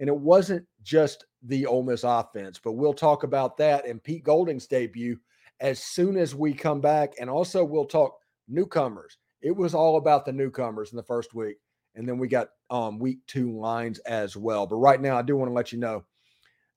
And 0.00 0.08
it 0.08 0.16
wasn't 0.16 0.66
just 0.88 1.26
the 1.42 1.66
Ole 1.66 1.82
Miss 1.82 2.02
offense, 2.02 2.58
but 2.62 2.72
we'll 2.72 2.94
talk 2.94 3.22
about 3.22 3.58
that 3.58 3.86
and 3.86 4.02
Pete 4.02 4.24
Golding's 4.24 4.66
debut 4.66 5.18
as 5.60 5.82
soon 5.82 6.16
as 6.16 6.34
we 6.34 6.54
come 6.54 6.80
back. 6.80 7.12
And 7.20 7.28
also, 7.28 7.62
we'll 7.62 7.84
talk 7.84 8.16
newcomers. 8.48 9.18
It 9.42 9.54
was 9.54 9.74
all 9.74 9.98
about 9.98 10.24
the 10.24 10.32
newcomers 10.32 10.90
in 10.90 10.96
the 10.96 11.02
first 11.02 11.34
week. 11.34 11.58
And 11.94 12.08
then 12.08 12.16
we 12.16 12.26
got 12.26 12.48
um, 12.70 12.98
week 12.98 13.18
two 13.26 13.52
lines 13.52 13.98
as 14.00 14.34
well. 14.34 14.66
But 14.66 14.76
right 14.76 15.00
now, 15.00 15.18
I 15.18 15.22
do 15.22 15.36
want 15.36 15.50
to 15.50 15.54
let 15.54 15.72
you 15.72 15.78
know 15.78 16.04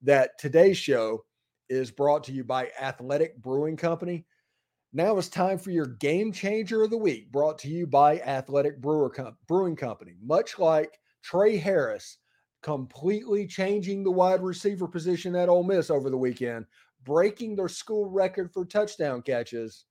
that 0.02 0.38
today's 0.38 0.78
show 0.78 1.24
is 1.70 1.90
brought 1.90 2.26
to 2.26 2.34
you 2.34 2.44
by 2.44 2.70
Athletic 2.82 3.42
Brewing 3.42 3.78
Company. 3.78 4.26
Now 4.92 5.18
it's 5.18 5.30
time 5.30 5.58
for 5.58 5.72
your 5.72 5.86
game 5.86 6.34
changer 6.34 6.84
of 6.84 6.90
the 6.90 6.98
week, 6.98 7.32
brought 7.32 7.58
to 7.60 7.70
you 7.70 7.88
by 7.88 8.20
Athletic 8.20 8.82
Brewer 8.82 9.10
Com- 9.10 9.38
Brewing 9.48 9.78
Company. 9.78 10.16
Much 10.22 10.60
like 10.60 11.00
Tre 11.24 11.56
Harris 11.56 12.18
completely 12.62 13.48
changing 13.48 14.04
the 14.04 14.12
wide 14.12 14.42
receiver 14.42 14.88
position 14.88 15.36
at 15.36 15.50
Ole 15.50 15.64
Miss 15.64 15.90
over 15.90 16.10
the 16.10 16.18
weekend, 16.18 16.66
breaking 17.04 17.56
their 17.56 17.70
school 17.70 18.10
record 18.10 18.52
for 18.52 18.66
touchdown 18.66 19.22
catches. 19.22 19.86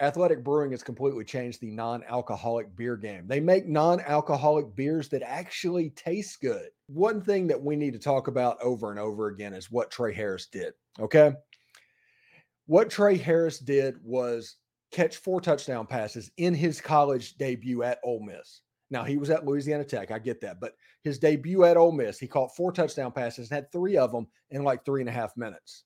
Athletic 0.00 0.44
Brewing 0.44 0.70
has 0.70 0.82
completely 0.84 1.24
changed 1.24 1.60
the 1.60 1.72
non 1.72 2.04
alcoholic 2.08 2.74
beer 2.76 2.96
game. 2.96 3.26
They 3.26 3.40
make 3.40 3.66
non 3.66 4.00
alcoholic 4.00 4.76
beers 4.76 5.08
that 5.08 5.22
actually 5.22 5.90
taste 5.90 6.40
good. 6.40 6.68
One 6.86 7.20
thing 7.20 7.48
that 7.48 7.60
we 7.60 7.74
need 7.74 7.94
to 7.94 7.98
talk 7.98 8.28
about 8.28 8.62
over 8.62 8.90
and 8.90 9.00
over 9.00 9.26
again 9.26 9.54
is 9.54 9.72
what 9.72 9.90
Tre 9.90 10.14
Harris 10.14 10.46
did. 10.46 10.72
Okay. 11.00 11.32
What 12.66 12.90
Tre 12.90 13.16
Harris 13.16 13.58
did 13.58 13.96
was 14.04 14.56
catch 14.92 15.16
four 15.16 15.40
touchdown 15.40 15.86
passes 15.86 16.30
in 16.36 16.54
his 16.54 16.80
college 16.80 17.36
debut 17.36 17.82
at 17.82 17.98
Ole 18.04 18.22
Miss. 18.24 18.60
Now, 18.90 19.04
he 19.04 19.18
was 19.18 19.30
at 19.30 19.44
Louisiana 19.44 19.84
Tech. 19.84 20.10
I 20.10 20.18
get 20.18 20.40
that. 20.40 20.60
But 20.60 20.74
his 21.02 21.18
debut 21.18 21.64
at 21.64 21.76
Ole 21.76 21.92
Miss, 21.92 22.18
he 22.18 22.26
caught 22.26 22.56
four 22.56 22.72
touchdown 22.72 23.12
passes 23.12 23.50
and 23.50 23.56
had 23.56 23.70
three 23.70 23.96
of 23.96 24.12
them 24.12 24.26
in 24.50 24.64
like 24.64 24.84
three 24.84 25.00
and 25.00 25.10
a 25.10 25.12
half 25.12 25.36
minutes. 25.36 25.84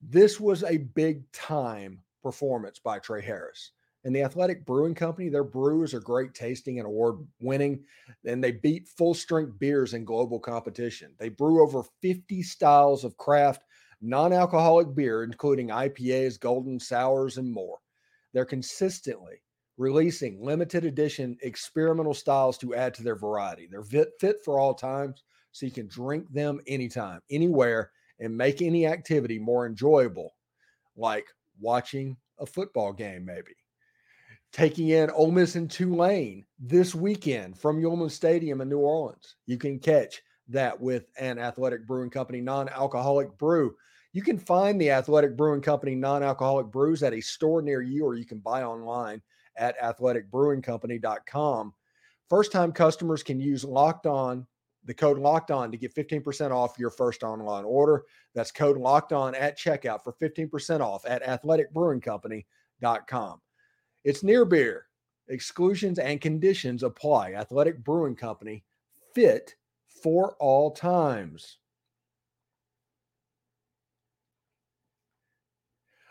This 0.00 0.38
was 0.38 0.62
a 0.62 0.76
big 0.76 1.30
time 1.32 2.00
performance 2.22 2.78
by 2.78 3.00
Tre 3.00 3.22
Harris. 3.22 3.72
And 4.04 4.14
the 4.14 4.22
Athletic 4.22 4.64
Brewing 4.64 4.94
Company, 4.94 5.28
their 5.28 5.44
brews 5.44 5.92
are 5.92 6.00
great 6.00 6.32
tasting 6.32 6.78
and 6.78 6.86
award 6.86 7.16
winning, 7.40 7.84
and 8.24 8.42
they 8.42 8.52
beat 8.52 8.88
full 8.88 9.12
strength 9.12 9.58
beers 9.58 9.92
in 9.92 10.04
global 10.04 10.38
competition. 10.38 11.14
They 11.18 11.30
brew 11.30 11.62
over 11.62 11.82
50 12.00 12.42
styles 12.44 13.02
of 13.02 13.16
craft 13.16 13.64
non 14.00 14.32
alcoholic 14.32 14.94
beer, 14.94 15.24
including 15.24 15.68
IPAs, 15.68 16.38
golden 16.38 16.78
sours, 16.78 17.38
and 17.38 17.52
more. 17.52 17.78
They're 18.32 18.44
consistently 18.44 19.42
releasing 19.78 20.44
limited 20.44 20.84
edition 20.84 21.38
experimental 21.42 22.12
styles 22.12 22.58
to 22.58 22.74
add 22.74 22.92
to 22.92 23.02
their 23.02 23.16
variety. 23.16 23.68
They're 23.70 23.82
fit, 23.82 24.44
for 24.44 24.58
all 24.58 24.74
times, 24.74 25.22
so 25.52 25.64
you 25.64 25.72
can 25.72 25.86
drink 25.86 26.30
them 26.32 26.60
anytime, 26.66 27.20
anywhere, 27.30 27.92
and 28.20 28.36
make 28.36 28.60
any 28.60 28.86
activity 28.86 29.38
more 29.38 29.66
enjoyable, 29.66 30.34
like 30.96 31.26
watching 31.60 32.16
a 32.38 32.46
football 32.46 32.92
game, 32.92 33.24
maybe. 33.24 33.54
Taking 34.52 34.88
in 34.88 35.10
Ole 35.10 35.30
Miss 35.30 35.54
and 35.54 35.70
Tulane 35.70 36.44
this 36.58 36.94
weekend 36.94 37.58
from 37.58 37.80
Yulman 37.80 38.10
Stadium 38.10 38.60
in 38.60 38.68
New 38.68 38.78
Orleans. 38.78 39.36
You 39.46 39.58
can 39.58 39.78
catch 39.78 40.22
that 40.48 40.78
with 40.80 41.06
an 41.18 41.38
Athletic 41.38 41.86
Brewing 41.86 42.10
Company 42.10 42.40
non 42.40 42.68
alcoholic 42.70 43.36
brew. 43.38 43.76
You 44.12 44.22
can 44.22 44.38
find 44.38 44.80
the 44.80 44.90
Athletic 44.90 45.36
Brewing 45.36 45.60
Company 45.60 45.94
non 45.94 46.22
alcoholic 46.22 46.68
brews 46.68 47.02
at 47.02 47.12
a 47.12 47.20
store 47.20 47.60
near 47.62 47.82
you, 47.82 48.04
or 48.04 48.14
you 48.14 48.24
can 48.24 48.38
buy 48.38 48.62
online 48.62 49.20
at 49.56 49.78
athleticbrewingcompany.com. 49.80 51.74
First 52.28 52.52
time 52.52 52.72
customers 52.72 53.22
can 53.22 53.40
use 53.40 53.64
locked 53.64 54.06
on, 54.06 54.46
the 54.84 54.94
code 54.94 55.18
locked 55.18 55.50
on 55.50 55.70
to 55.70 55.76
get 55.76 55.94
15% 55.94 56.50
off 56.50 56.78
your 56.78 56.88
first 56.90 57.22
online 57.22 57.64
order. 57.64 58.04
That's 58.34 58.50
code 58.50 58.78
locked 58.78 59.12
on 59.12 59.34
at 59.34 59.58
checkout 59.58 60.02
for 60.02 60.14
15% 60.14 60.80
off 60.80 61.04
at 61.06 61.22
athleticbrewingcompany.com. 61.22 63.40
It's 64.04 64.22
near 64.22 64.44
beer. 64.44 64.84
Exclusions 65.28 65.98
and 65.98 66.20
conditions 66.20 66.82
apply. 66.82 67.34
Athletic 67.34 67.84
Brewing 67.84 68.16
Company, 68.16 68.64
fit 69.14 69.54
for 70.02 70.34
all 70.38 70.70
times. 70.70 71.58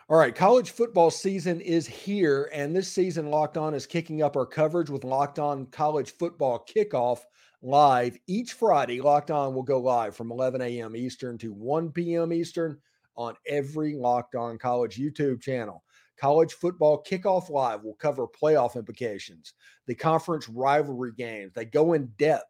All 0.09 0.15
right, 0.15 0.33
college 0.33 0.71
football 0.71 1.11
season 1.11 1.59
is 1.59 1.85
here, 1.85 2.49
and 2.53 2.73
this 2.73 2.87
season, 2.87 3.29
Locked 3.29 3.57
On 3.57 3.73
is 3.73 3.85
kicking 3.85 4.23
up 4.23 4.37
our 4.37 4.45
coverage 4.45 4.89
with 4.89 5.03
Locked 5.03 5.37
On 5.37 5.65
College 5.65 6.11
Football 6.11 6.65
Kickoff 6.65 7.25
live 7.61 8.17
each 8.25 8.53
Friday. 8.53 9.01
Locked 9.01 9.31
On 9.31 9.53
will 9.53 9.63
go 9.63 9.81
live 9.81 10.15
from 10.15 10.31
11 10.31 10.61
a.m. 10.61 10.95
Eastern 10.95 11.37
to 11.39 11.51
1 11.51 11.91
p.m. 11.91 12.31
Eastern 12.31 12.77
on 13.17 13.35
every 13.45 13.95
Locked 13.95 14.35
On 14.35 14.57
College 14.57 14.95
YouTube 14.95 15.41
channel. 15.41 15.83
College 16.17 16.53
Football 16.53 17.03
Kickoff 17.03 17.49
Live 17.49 17.83
will 17.83 17.95
cover 17.95 18.27
playoff 18.27 18.77
implications, 18.77 19.55
the 19.87 19.95
conference 19.95 20.47
rivalry 20.47 21.11
games. 21.17 21.51
They 21.53 21.65
go 21.65 21.91
in 21.91 22.13
depth 22.17 22.45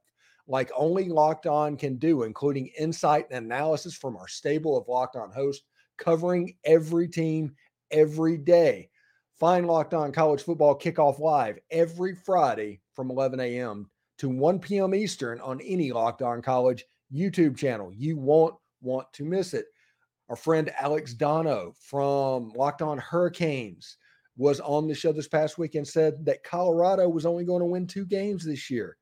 like 0.48 0.70
only 0.78 1.10
Locked 1.10 1.48
On 1.48 1.76
can 1.76 1.98
do, 1.98 2.22
including 2.22 2.70
insight 2.78 3.26
and 3.32 3.48
analysis 3.48 3.96
from 3.96 4.16
our 4.16 4.28
stable 4.28 4.78
of 4.78 4.88
Locked 4.88 5.16
On 5.16 5.32
hosts 5.32 5.66
covering 5.98 6.56
every 6.64 7.08
team 7.08 7.56
every 7.92 8.38
day. 8.38 8.90
Find 9.40 9.68
Locked 9.68 9.94
On 9.94 10.12
College 10.12 10.42
Football 10.42 10.78
Kickoff 10.80 11.20
Live 11.20 11.60
every 11.70 12.16
Friday 12.16 12.82
from 12.94 13.12
11 13.12 13.40
a.m. 13.40 13.90
to 14.18 14.30
1 14.30 14.60
p.m. 14.60 14.96
Eastern 14.96 15.40
on 15.42 15.62
any 15.62 15.92
Locked 15.92 16.22
On 16.22 16.42
College 16.42 16.86
YouTube 17.14 17.56
channel. 17.56 17.92
You 17.94 18.18
won't 18.18 18.56
want 18.82 19.12
to 19.14 19.24
miss 19.24 19.54
it. 19.54 19.66
Our 20.30 20.36
friend 20.36 20.72
Alex 20.80 21.14
Dono 21.14 21.74
from 21.80 22.50
Locked 22.50 22.82
On 22.82 22.98
Hurricanes 22.98 23.98
was 24.38 24.60
on 24.60 24.88
the 24.88 24.96
show 24.96 25.12
this 25.12 25.28
past 25.28 25.58
week 25.58 25.76
and 25.76 25.88
said 25.88 26.26
that 26.26 26.44
Colorado 26.44 27.08
was 27.08 27.26
only 27.26 27.46
going 27.46 27.62
to 27.62 27.66
win 27.66 27.88
two 27.88 28.06
games 28.06 28.44
this 28.44 28.70
year. 28.70 28.98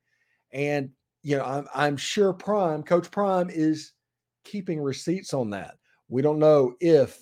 And, 0.52 0.92
you 1.24 1.38
know, 1.38 1.44
I'm, 1.44 1.68
I'm 1.74 1.98
sure 1.98 2.32
Prime, 2.32 2.84
Coach 2.84 3.10
Prime, 3.12 3.50
is 3.50 3.94
keeping 4.44 4.80
receipts 4.80 5.34
on 5.34 5.50
that. 5.52 5.78
We 6.08 6.22
don't 6.22 6.40
know 6.40 6.76
if 6.80 7.20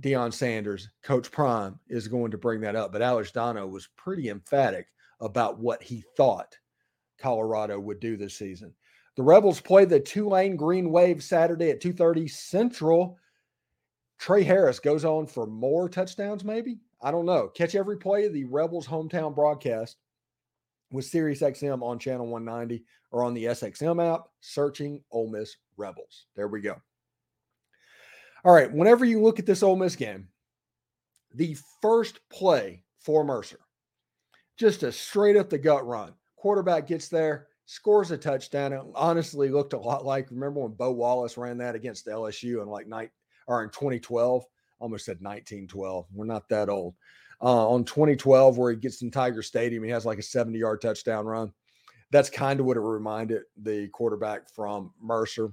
Deion 0.00 0.32
Sanders, 0.32 0.88
Coach 1.02 1.30
Prime, 1.30 1.78
is 1.88 2.08
going 2.08 2.30
to 2.30 2.38
bring 2.38 2.60
that 2.62 2.76
up, 2.76 2.92
but 2.92 3.02
Alex 3.02 3.32
Dono 3.32 3.66
was 3.66 3.88
pretty 3.96 4.30
emphatic 4.30 4.86
about 5.20 5.58
what 5.58 5.82
he 5.82 6.02
thought 6.16 6.56
Colorado 7.18 7.78
would 7.78 8.00
do 8.00 8.16
this 8.16 8.34
season. 8.34 8.74
The 9.16 9.22
Rebels 9.22 9.60
play 9.60 9.84
the 9.84 10.00
Tulane 10.00 10.56
Green 10.56 10.90
Wave 10.90 11.22
Saturday 11.22 11.70
at 11.70 11.80
2:30 11.80 12.28
Central. 12.28 13.18
Tre 14.18 14.42
Harris 14.42 14.78
goes 14.78 15.04
on 15.04 15.26
for 15.26 15.46
more 15.46 15.88
touchdowns, 15.88 16.44
maybe. 16.44 16.78
I 17.02 17.10
don't 17.10 17.26
know. 17.26 17.48
Catch 17.48 17.74
every 17.74 17.96
play 17.96 18.26
of 18.26 18.32
the 18.32 18.44
Rebels 18.44 18.86
hometown 18.86 19.34
broadcast 19.34 19.96
with 20.92 21.10
SiriusXM 21.10 21.82
on 21.82 21.98
channel 21.98 22.26
190 22.26 22.84
or 23.10 23.24
on 23.24 23.34
the 23.34 23.44
SXM 23.46 24.14
app, 24.14 24.28
searching 24.40 25.02
Ole 25.10 25.28
Miss 25.28 25.56
Rebels. 25.76 26.26
There 26.36 26.48
we 26.48 26.60
go. 26.60 26.80
All 28.44 28.52
right, 28.52 28.72
whenever 28.72 29.04
you 29.04 29.20
look 29.20 29.38
at 29.38 29.46
this 29.46 29.62
Ole 29.62 29.76
Miss 29.76 29.96
game, 29.96 30.28
the 31.34 31.56
first 31.82 32.20
play 32.30 32.82
for 32.98 33.24
Mercer, 33.24 33.60
just 34.56 34.82
a 34.82 34.92
straight 34.92 35.36
up 35.36 35.50
the 35.50 35.58
gut 35.58 35.86
run. 35.86 36.12
Quarterback 36.36 36.86
gets 36.86 37.08
there, 37.08 37.48
scores 37.66 38.10
a 38.10 38.18
touchdown. 38.18 38.72
It 38.72 38.82
honestly 38.94 39.50
looked 39.50 39.74
a 39.74 39.78
lot 39.78 40.04
like 40.04 40.30
remember 40.30 40.60
when 40.60 40.72
Bo 40.72 40.90
Wallace 40.90 41.36
ran 41.36 41.58
that 41.58 41.74
against 41.74 42.06
LSU 42.06 42.62
in 42.62 42.68
like 42.68 42.86
night 42.86 43.10
or 43.46 43.62
in 43.62 43.70
2012. 43.70 44.44
Almost 44.78 45.04
said 45.04 45.18
1912. 45.20 46.06
We're 46.12 46.24
not 46.24 46.48
that 46.48 46.70
old. 46.70 46.94
Uh, 47.42 47.68
on 47.68 47.84
2012, 47.84 48.58
where 48.58 48.70
he 48.70 48.76
gets 48.76 49.02
in 49.02 49.10
Tiger 49.10 49.42
Stadium, 49.42 49.84
he 49.84 49.90
has 49.90 50.04
like 50.04 50.18
a 50.18 50.22
70 50.22 50.58
yard 50.58 50.80
touchdown 50.80 51.26
run. 51.26 51.52
That's 52.10 52.28
kind 52.28 52.58
of 52.58 52.66
what 52.66 52.76
it 52.76 52.80
reminded 52.80 53.42
the 53.62 53.88
quarterback 53.88 54.50
from 54.50 54.92
Mercer. 55.00 55.52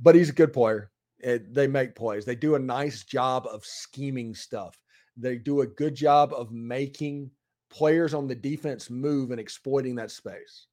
But 0.00 0.14
he's 0.14 0.30
a 0.30 0.34
good 0.34 0.52
player. 0.52 0.90
It, 1.20 1.52
they 1.52 1.66
make 1.66 1.94
plays. 1.94 2.24
They 2.24 2.36
do 2.36 2.54
a 2.54 2.60
nice 2.60 3.04
job 3.04 3.46
of 3.50 3.64
scheming 3.64 4.34
stuff. 4.34 4.78
They 5.16 5.36
do 5.36 5.62
a 5.62 5.66
good 5.66 5.94
job 5.94 6.32
of 6.32 6.52
making 6.52 7.30
players 7.70 8.14
on 8.14 8.28
the 8.28 8.34
defense 8.34 8.88
move 8.88 9.30
and 9.30 9.40
exploiting 9.40 9.96
that 9.96 10.10
space. 10.10 10.66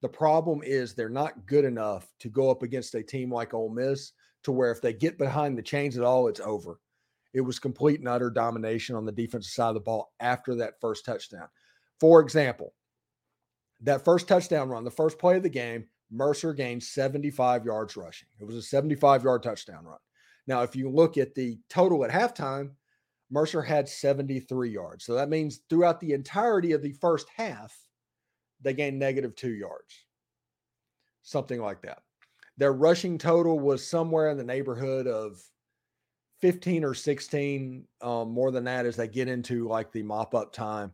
The 0.00 0.08
problem 0.08 0.62
is 0.64 0.94
they're 0.94 1.08
not 1.08 1.46
good 1.46 1.64
enough 1.64 2.12
to 2.18 2.28
go 2.28 2.50
up 2.50 2.62
against 2.64 2.94
a 2.96 3.02
team 3.02 3.32
like 3.32 3.54
Ole 3.54 3.70
Miss 3.70 4.12
to 4.42 4.52
where 4.52 4.72
if 4.72 4.82
they 4.82 4.92
get 4.92 5.18
behind 5.18 5.56
the 5.56 5.62
chains 5.62 5.96
at 5.96 6.02
all, 6.02 6.26
it's 6.26 6.40
over. 6.40 6.80
It 7.32 7.40
was 7.40 7.58
complete 7.58 8.00
and 8.00 8.08
utter 8.08 8.28
domination 8.28 8.96
on 8.96 9.06
the 9.06 9.12
defensive 9.12 9.52
side 9.52 9.68
of 9.68 9.74
the 9.74 9.80
ball 9.80 10.12
after 10.20 10.56
that 10.56 10.80
first 10.80 11.04
touchdown. 11.04 11.48
For 12.00 12.20
example, 12.20 12.74
that 13.82 14.04
first 14.04 14.28
touchdown 14.28 14.68
run, 14.68 14.84
the 14.84 14.90
first 14.90 15.18
play 15.18 15.36
of 15.36 15.42
the 15.42 15.48
game, 15.48 15.86
Mercer 16.12 16.52
gained 16.52 16.82
75 16.82 17.64
yards 17.64 17.96
rushing. 17.96 18.28
It 18.38 18.44
was 18.44 18.56
a 18.56 18.62
75 18.62 19.24
yard 19.24 19.42
touchdown 19.42 19.84
run. 19.84 19.98
Now, 20.46 20.62
if 20.62 20.76
you 20.76 20.90
look 20.90 21.16
at 21.16 21.34
the 21.34 21.58
total 21.68 22.04
at 22.04 22.10
halftime, 22.10 22.72
Mercer 23.30 23.62
had 23.62 23.88
73 23.88 24.70
yards. 24.70 25.04
So 25.04 25.14
that 25.14 25.30
means 25.30 25.60
throughout 25.70 26.00
the 26.00 26.12
entirety 26.12 26.72
of 26.72 26.82
the 26.82 26.92
first 26.92 27.26
half, 27.34 27.74
they 28.60 28.74
gained 28.74 28.98
negative 28.98 29.34
two 29.34 29.54
yards, 29.54 30.04
something 31.22 31.60
like 31.60 31.82
that. 31.82 32.02
Their 32.58 32.74
rushing 32.74 33.16
total 33.16 33.58
was 33.58 33.86
somewhere 33.86 34.30
in 34.30 34.36
the 34.36 34.44
neighborhood 34.44 35.06
of 35.06 35.42
15 36.42 36.84
or 36.84 36.92
16, 36.92 37.86
um, 38.02 38.30
more 38.30 38.50
than 38.50 38.64
that 38.64 38.84
as 38.84 38.96
they 38.96 39.08
get 39.08 39.28
into 39.28 39.66
like 39.66 39.90
the 39.92 40.02
mop 40.02 40.34
up 40.34 40.52
time 40.52 40.92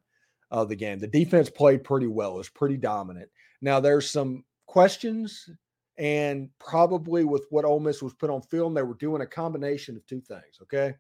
of 0.51 0.69
the 0.69 0.77
game. 0.77 0.99
The 0.99 1.09
defense 1.09 1.51
played 1.51 1.83
pretty 1.83 2.07
well, 2.07 2.35
it 2.35 2.39
was 2.39 2.49
pretty 2.49 2.77
dominant. 2.77 3.29
Now, 3.61 3.81
there's 3.81 4.09
some 4.09 4.45
questions, 4.69 5.51
and 5.97 6.49
probably 6.61 7.25
with 7.25 7.47
what 7.51 7.65
Ole 7.65 7.81
Miss 7.81 8.01
was 8.01 8.15
put 8.15 8.31
on 8.31 8.43
film, 8.43 8.73
they 8.73 8.83
were 8.83 8.95
doing 8.95 9.23
a 9.23 9.27
combination 9.27 9.97
of 9.97 10.07
two 10.07 10.21
things. 10.21 10.61
Okay. 10.63 10.95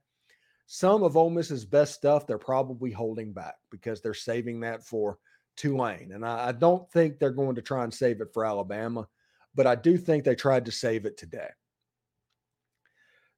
Some 0.67 1.03
of 1.03 1.17
Ole 1.17 1.31
Miss's 1.31 1.65
best 1.65 1.95
stuff, 1.95 2.27
they're 2.27 2.37
probably 2.37 2.91
holding 2.91 3.33
back 3.33 3.55
because 3.71 4.03
they're 4.03 4.13
saving 4.13 4.61
that 4.61 4.85
for 4.85 5.19
Tulane. 5.57 6.13
And 6.13 6.27
I, 6.27 6.49
I 6.49 6.53
don't 6.53 6.91
think 6.91 7.19
they're 7.19 7.31
going 7.31 7.55
to 7.55 7.63
try 7.63 7.85
and 7.85 7.95
save 7.95 8.21
it 8.21 8.33
for 8.35 8.45
Alabama, 8.45 9.07
but 9.55 9.67
I 9.67 9.77
do 9.77 9.97
think 9.97 10.25
they 10.25 10.35
tried 10.35 10.65
to 10.67 10.73
save 10.73 11.07
it 11.07 11.17
today. 11.17 11.49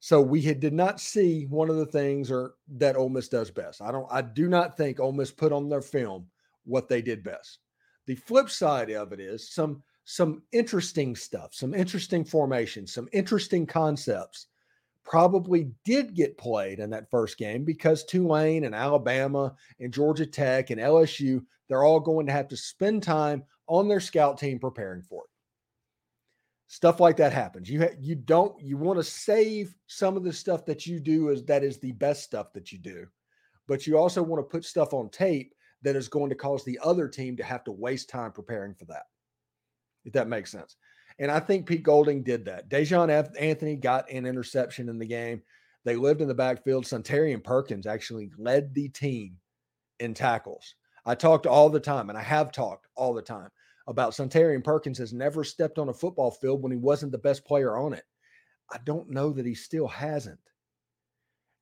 So 0.01 0.21
we 0.23 0.41
had, 0.41 0.61
did 0.61 0.73
not 0.73 0.99
see 0.99 1.45
one 1.45 1.69
of 1.69 1.77
the 1.77 1.87
things 1.87 2.31
or 2.31 2.55
that 2.79 2.97
Ole 2.97 3.11
Miss 3.11 3.29
does 3.29 3.51
best. 3.51 3.83
I 3.83 3.93
don't. 3.93 4.09
I 4.11 4.23
do 4.23 4.49
not 4.49 4.77
think 4.77 4.99
Ole 4.99 5.13
Miss 5.13 5.31
put 5.31 5.53
on 5.53 5.69
their 5.69 5.83
film 5.83 6.27
what 6.65 6.89
they 6.89 7.03
did 7.03 7.23
best. 7.23 7.59
The 8.07 8.15
flip 8.15 8.49
side 8.49 8.91
of 8.91 9.13
it 9.13 9.21
is 9.21 9.53
some 9.53 9.83
some 10.11 10.43
interesting 10.51 11.15
stuff, 11.15 11.55
some 11.55 11.73
interesting 11.73 12.25
formations, 12.25 12.93
some 12.93 13.09
interesting 13.13 13.65
concepts. 13.65 14.49
Probably 15.05 15.71
did 15.85 16.15
get 16.15 16.37
played 16.37 16.81
in 16.81 16.91
that 16.91 17.09
first 17.11 17.39
game 17.39 17.65
because 17.65 18.05
Tulane 18.05 18.65
and 18.65 18.75
Alabama 18.75 19.55
and 19.79 19.95
Georgia 19.95 20.27
Tech 20.27 20.71
and 20.71 20.81
LSU, 20.81 21.45
they're 21.69 21.85
all 21.85 22.01
going 22.01 22.27
to 22.27 22.33
have 22.33 22.49
to 22.49 22.57
spend 22.57 23.05
time 23.05 23.45
on 23.69 23.87
their 23.87 24.01
scout 24.01 24.37
team 24.37 24.59
preparing 24.59 25.01
for 25.03 25.23
it 25.23 25.31
stuff 26.67 27.01
like 27.01 27.17
that 27.17 27.33
happens. 27.33 27.69
You 27.69 27.81
ha- 27.83 27.97
you 27.99 28.15
don't 28.15 28.61
you 28.61 28.77
want 28.77 28.99
to 28.99 29.05
save 29.05 29.75
some 29.89 30.17
of 30.17 30.23
the 30.23 30.33
stuff 30.33 30.65
that 30.67 30.87
you 30.87 31.01
do 31.01 31.31
as 31.31 31.45
that 31.45 31.65
is 31.65 31.79
the 31.79 31.91
best 31.93 32.23
stuff 32.23 32.53
that 32.53 32.71
you 32.71 32.79
do, 32.79 33.07
but 33.67 33.89
you 33.89 33.99
also 33.99 34.23
want 34.23 34.41
to 34.41 34.49
put 34.49 34.65
stuff 34.65 34.95
on 34.95 35.09
tape 35.09 35.53
that 35.83 35.97
is 35.97 36.07
going 36.07 36.31
to 36.31 36.37
cause 36.37 36.65
the 36.65 36.79
other 36.83 37.09
team 37.09 37.37
to 37.37 37.43
have 37.43 37.65
to 37.65 37.73
waste 37.73 38.09
time 38.09 38.31
preparing 38.31 38.75
for 38.75 38.85
that. 38.85 39.03
If 40.05 40.13
that 40.15 40.29
makes 40.29 40.51
sense. 40.51 40.77
And 41.19 41.31
I 41.31 41.41
think 41.41 41.67
Pete 41.67 41.83
Golding 41.83 42.23
did 42.23 42.47
that. 42.47 42.71
Daijahn 42.71 43.11
Anthony 43.39 43.77
got 43.77 44.11
an 44.11 44.27
interception 44.27 44.89
in 44.89 44.99
the 44.99 45.07
game. 45.07 45.43
They 45.85 45.97
lived 45.97 46.21
in 46.21 46.29
the 46.29 46.35
backfield. 46.35 46.85
Suntarine 46.85 47.45
Perkins 47.45 47.87
actually 47.87 48.31
led 48.39 48.75
the 48.75 48.89
team 48.89 49.37
in 49.99 50.15
tackles. 50.15 50.75
I 51.05 51.15
talked 51.15 51.47
all 51.47 51.69
the 51.71 51.81
time, 51.81 52.09
and 52.09 52.19
I 52.19 52.23
have 52.23 52.53
talked 52.53 52.87
all 52.97 53.15
the 53.15 53.23
time 53.23 53.51
about 53.87 54.13
Suntarine 54.13 54.65
Perkins 54.65 54.99
has 54.99 55.13
never 55.13 55.45
stepped 55.45 55.79
on 55.79 55.89
a 55.89 55.95
football 55.95 56.31
field 56.31 56.63
when 56.63 56.73
he 56.73 56.79
wasn't 56.79 57.13
the 57.13 57.19
best 57.19 57.45
player 57.45 57.77
on 57.77 57.93
it. 57.93 58.05
I 58.73 58.79
don't 58.85 59.11
know 59.11 59.31
that 59.33 59.47
he 59.47 59.55
still 59.55 59.89
hasn't. 59.89 60.39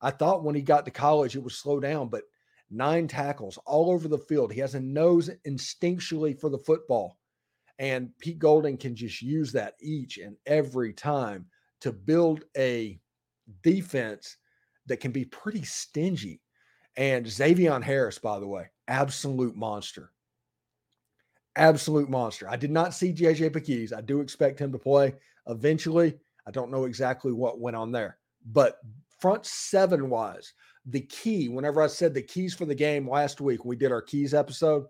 I 0.01 0.11
thought 0.11 0.43
when 0.43 0.55
he 0.55 0.61
got 0.61 0.85
to 0.85 0.91
college 0.91 1.35
it 1.35 1.39
would 1.39 1.51
slow 1.51 1.79
down, 1.79 2.07
but 2.09 2.23
nine 2.69 3.07
tackles 3.07 3.57
all 3.65 3.91
over 3.91 4.07
the 4.07 4.17
field. 4.17 4.53
He 4.53 4.59
has 4.61 4.75
a 4.75 4.79
nose 4.79 5.29
instinctually 5.47 6.39
for 6.39 6.49
the 6.49 6.59
football. 6.59 7.17
And 7.79 8.09
Pete 8.19 8.39
Golding 8.39 8.77
can 8.77 8.95
just 8.95 9.21
use 9.21 9.51
that 9.53 9.75
each 9.81 10.17
and 10.17 10.35
every 10.45 10.93
time 10.93 11.45
to 11.81 11.91
build 11.91 12.43
a 12.57 12.99
defense 13.63 14.37
that 14.85 14.99
can 14.99 15.11
be 15.11 15.25
pretty 15.25 15.63
stingy. 15.63 16.41
And 16.97 17.25
Zxavian 17.25 17.81
Harris, 17.81 18.19
by 18.19 18.39
the 18.39 18.47
way, 18.47 18.65
absolute 18.87 19.55
monster 19.55 20.11
absolute 21.59 22.09
monster. 22.09 22.49
I 22.49 22.55
did 22.55 22.71
not 22.71 22.93
see 22.93 23.13
JJ 23.13 23.51
Pegues. 23.51 23.93
I 23.93 24.01
do 24.01 24.21
expect 24.21 24.59
him 24.59 24.71
to 24.71 24.79
play 24.79 25.13
eventually. 25.47 26.17
I 26.47 26.51
don't 26.51 26.71
know 26.71 26.85
exactly 26.85 27.31
what 27.31 27.59
went 27.59 27.75
on 27.75 27.91
there, 27.91 28.17
but 28.51 28.77
front 29.19 29.45
seven 29.45 30.09
wise, 30.09 30.53
the 30.85 31.01
key, 31.01 31.49
whenever 31.49 31.81
I 31.81 31.87
said 31.87 32.13
the 32.13 32.21
keys 32.21 32.53
for 32.53 32.65
the 32.65 32.73
game 32.73 33.07
last 33.07 33.41
week, 33.41 33.65
we 33.65 33.75
did 33.75 33.91
our 33.91 34.01
keys 34.01 34.33
episode, 34.33 34.85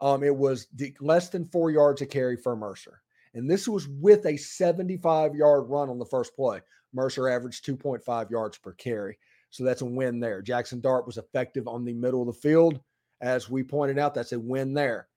um, 0.00 0.22
it 0.22 0.34
was 0.34 0.68
less 1.00 1.28
than 1.28 1.46
four 1.46 1.70
yards 1.70 2.02
a 2.02 2.06
carry 2.06 2.36
for 2.36 2.56
Mercer. 2.56 3.00
And 3.34 3.50
this 3.50 3.68
was 3.68 3.88
with 3.88 4.26
a 4.26 4.36
75 4.36 5.34
yard 5.34 5.68
run 5.68 5.90
on 5.90 5.98
the 5.98 6.04
first 6.04 6.34
play. 6.34 6.60
Mercer 6.92 7.28
averaged 7.28 7.66
2.5 7.66 8.30
yards 8.30 8.58
per 8.58 8.72
carry. 8.72 9.18
So 9.50 9.64
that's 9.64 9.82
a 9.82 9.86
win 9.86 10.20
there. 10.20 10.42
Jaxson 10.42 10.80
Dart 10.80 11.06
was 11.06 11.18
effective 11.18 11.68
on 11.68 11.84
the 11.84 11.94
middle 11.94 12.20
of 12.20 12.26
the 12.26 12.32
field. 12.32 12.80
As 13.20 13.50
we 13.50 13.62
pointed 13.62 13.98
out, 13.98 14.14
that's 14.14 14.32
a 14.32 14.38
win 14.38 14.72
there 14.74 15.08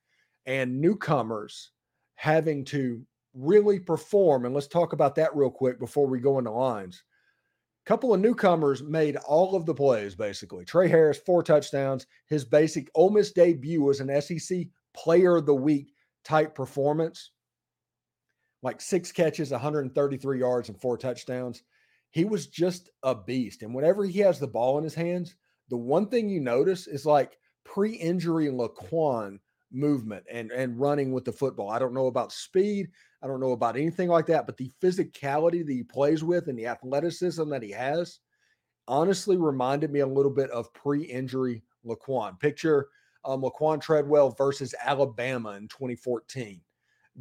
and 0.46 0.80
newcomers 0.80 1.72
having 2.15 2.65
to 2.65 3.02
really 3.34 3.80
perform. 3.80 4.46
And 4.46 4.54
let's 4.54 4.67
talk 4.67 4.94
about 4.94 5.15
that 5.15 5.36
real 5.36 5.52
quick 5.52 5.80
before 5.80 6.08
we 6.08 6.20
go 6.20 6.39
into 6.39 6.52
lines. 6.52 7.04
Couple 7.91 8.13
of 8.13 8.21
newcomers 8.21 8.82
made 8.82 9.17
all 9.17 9.54
of 9.54 9.65
the 9.65 9.73
plays 9.73 10.15
basically. 10.15 10.63
Tre 10.63 10.88
Harris, 10.88 11.17
four 11.17 11.43
touchdowns. 11.43 12.08
His 12.30 12.45
basic 12.45 12.89
Ole 12.95 13.10
Miss 13.10 13.34
debut 13.34 13.82
was 13.82 13.99
an 13.99 14.21
SEC 14.21 14.67
Player 14.93 15.36
of 15.36 15.45
the 15.45 15.54
Week 15.54 15.93
type 16.23 16.56
performance, 16.56 17.32
like 18.63 18.80
six 18.80 19.12
catches, 19.12 19.51
133 19.51 20.39
yards, 20.39 20.69
and 20.69 20.80
four 20.80 20.97
touchdowns. 20.97 21.63
He 22.12 22.23
was 22.23 22.47
just 22.47 22.89
a 23.04 23.13
beast. 23.13 23.62
And 23.62 23.75
whenever 23.75 24.06
he 24.06 24.19
has 24.19 24.39
the 24.39 24.47
ball 24.47 24.77
in 24.77 24.86
his 24.86 24.95
hands, 24.95 25.36
the 25.67 25.75
one 25.75 26.08
thing 26.08 26.30
you 26.30 26.39
notice 26.39 26.88
is 26.88 27.06
like 27.06 27.38
pre 27.65 27.91
injury 27.91 28.47
Laquon 28.47 29.38
movement 29.69 30.23
and 30.32 30.49
and 30.51 30.80
running 30.80 31.12
with 31.12 31.25
the 31.25 31.34
football. 31.34 31.69
I 31.69 31.80
don't 31.80 31.93
know 31.93 32.08
about 32.08 32.32
speed. 32.32 32.88
I 33.21 33.27
don't 33.27 33.39
know 33.39 33.51
about 33.51 33.75
anything 33.75 34.10
like 34.10 34.25
that, 34.27 34.45
but 34.45 34.57
the 34.57 34.71
physicality 34.81 35.65
that 35.65 35.71
he 35.71 35.84
plays 35.84 36.23
with 36.23 36.47
and 36.47 36.57
the 36.57 36.67
athleticism 36.67 37.49
that 37.49 37.62
he 37.63 37.71
has 37.71 38.19
honestly 38.88 39.38
reminded 39.38 39.91
me 39.91 39.99
a 39.99 40.07
little 40.07 40.31
bit 40.31 40.49
of 40.49 40.73
pre-injury 40.73 41.63
Laquon. 41.86 42.39
Picture 42.39 42.88
um, 43.25 43.41
Laquon 43.41 43.81
Treadwell 43.81 44.31
versus 44.31 44.73
Alabama 44.84 45.51
in 45.51 45.67
2014. 45.67 46.62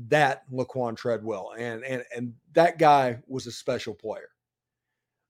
That 0.08 0.50
Laquon 0.50 0.96
Treadwell, 0.96 1.52
and 1.58 1.84
and 1.84 2.04
and 2.16 2.32
that 2.52 2.78
guy 2.78 3.18
was 3.26 3.46
a 3.46 3.52
special 3.52 3.92
player. 3.92 4.28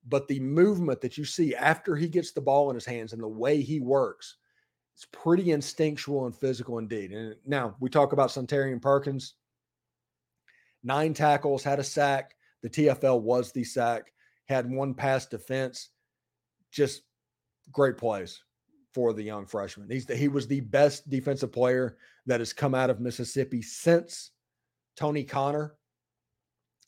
But 0.06 0.28
the 0.28 0.40
movement 0.40 1.00
that 1.00 1.16
you 1.16 1.24
see 1.24 1.54
after 1.54 1.96
he 1.96 2.08
gets 2.08 2.32
the 2.32 2.42
ball 2.42 2.68
in 2.68 2.74
his 2.74 2.84
hands 2.84 3.12
and 3.12 3.22
the 3.22 3.28
way 3.28 3.62
he 3.62 3.80
works, 3.80 4.36
it's 4.94 5.06
pretty 5.12 5.52
instinctual 5.52 6.26
and 6.26 6.36
physical 6.36 6.78
indeed. 6.78 7.12
And 7.12 7.36
now 7.46 7.74
we 7.80 7.88
talk 7.88 8.12
about 8.12 8.28
Suntarine 8.28 8.82
Perkins. 8.82 9.34
Nine 10.82 11.14
tackles, 11.14 11.62
had 11.62 11.78
a 11.78 11.84
sack. 11.84 12.34
The 12.62 12.70
TFL 12.70 13.20
was 13.20 13.52
the 13.52 13.64
sack, 13.64 14.12
had 14.46 14.70
one 14.70 14.94
pass 14.94 15.26
defense. 15.26 15.90
Just 16.70 17.02
great 17.72 17.96
plays 17.96 18.42
for 18.92 19.12
the 19.12 19.22
young 19.22 19.46
freshman. 19.46 19.88
He's 19.90 20.06
the, 20.06 20.16
he 20.16 20.28
was 20.28 20.46
the 20.46 20.60
best 20.60 21.08
defensive 21.08 21.52
player 21.52 21.96
that 22.26 22.40
has 22.40 22.52
come 22.52 22.74
out 22.74 22.90
of 22.90 23.00
Mississippi 23.00 23.62
since 23.62 24.30
Tony 24.96 25.24
Connor. 25.24 25.74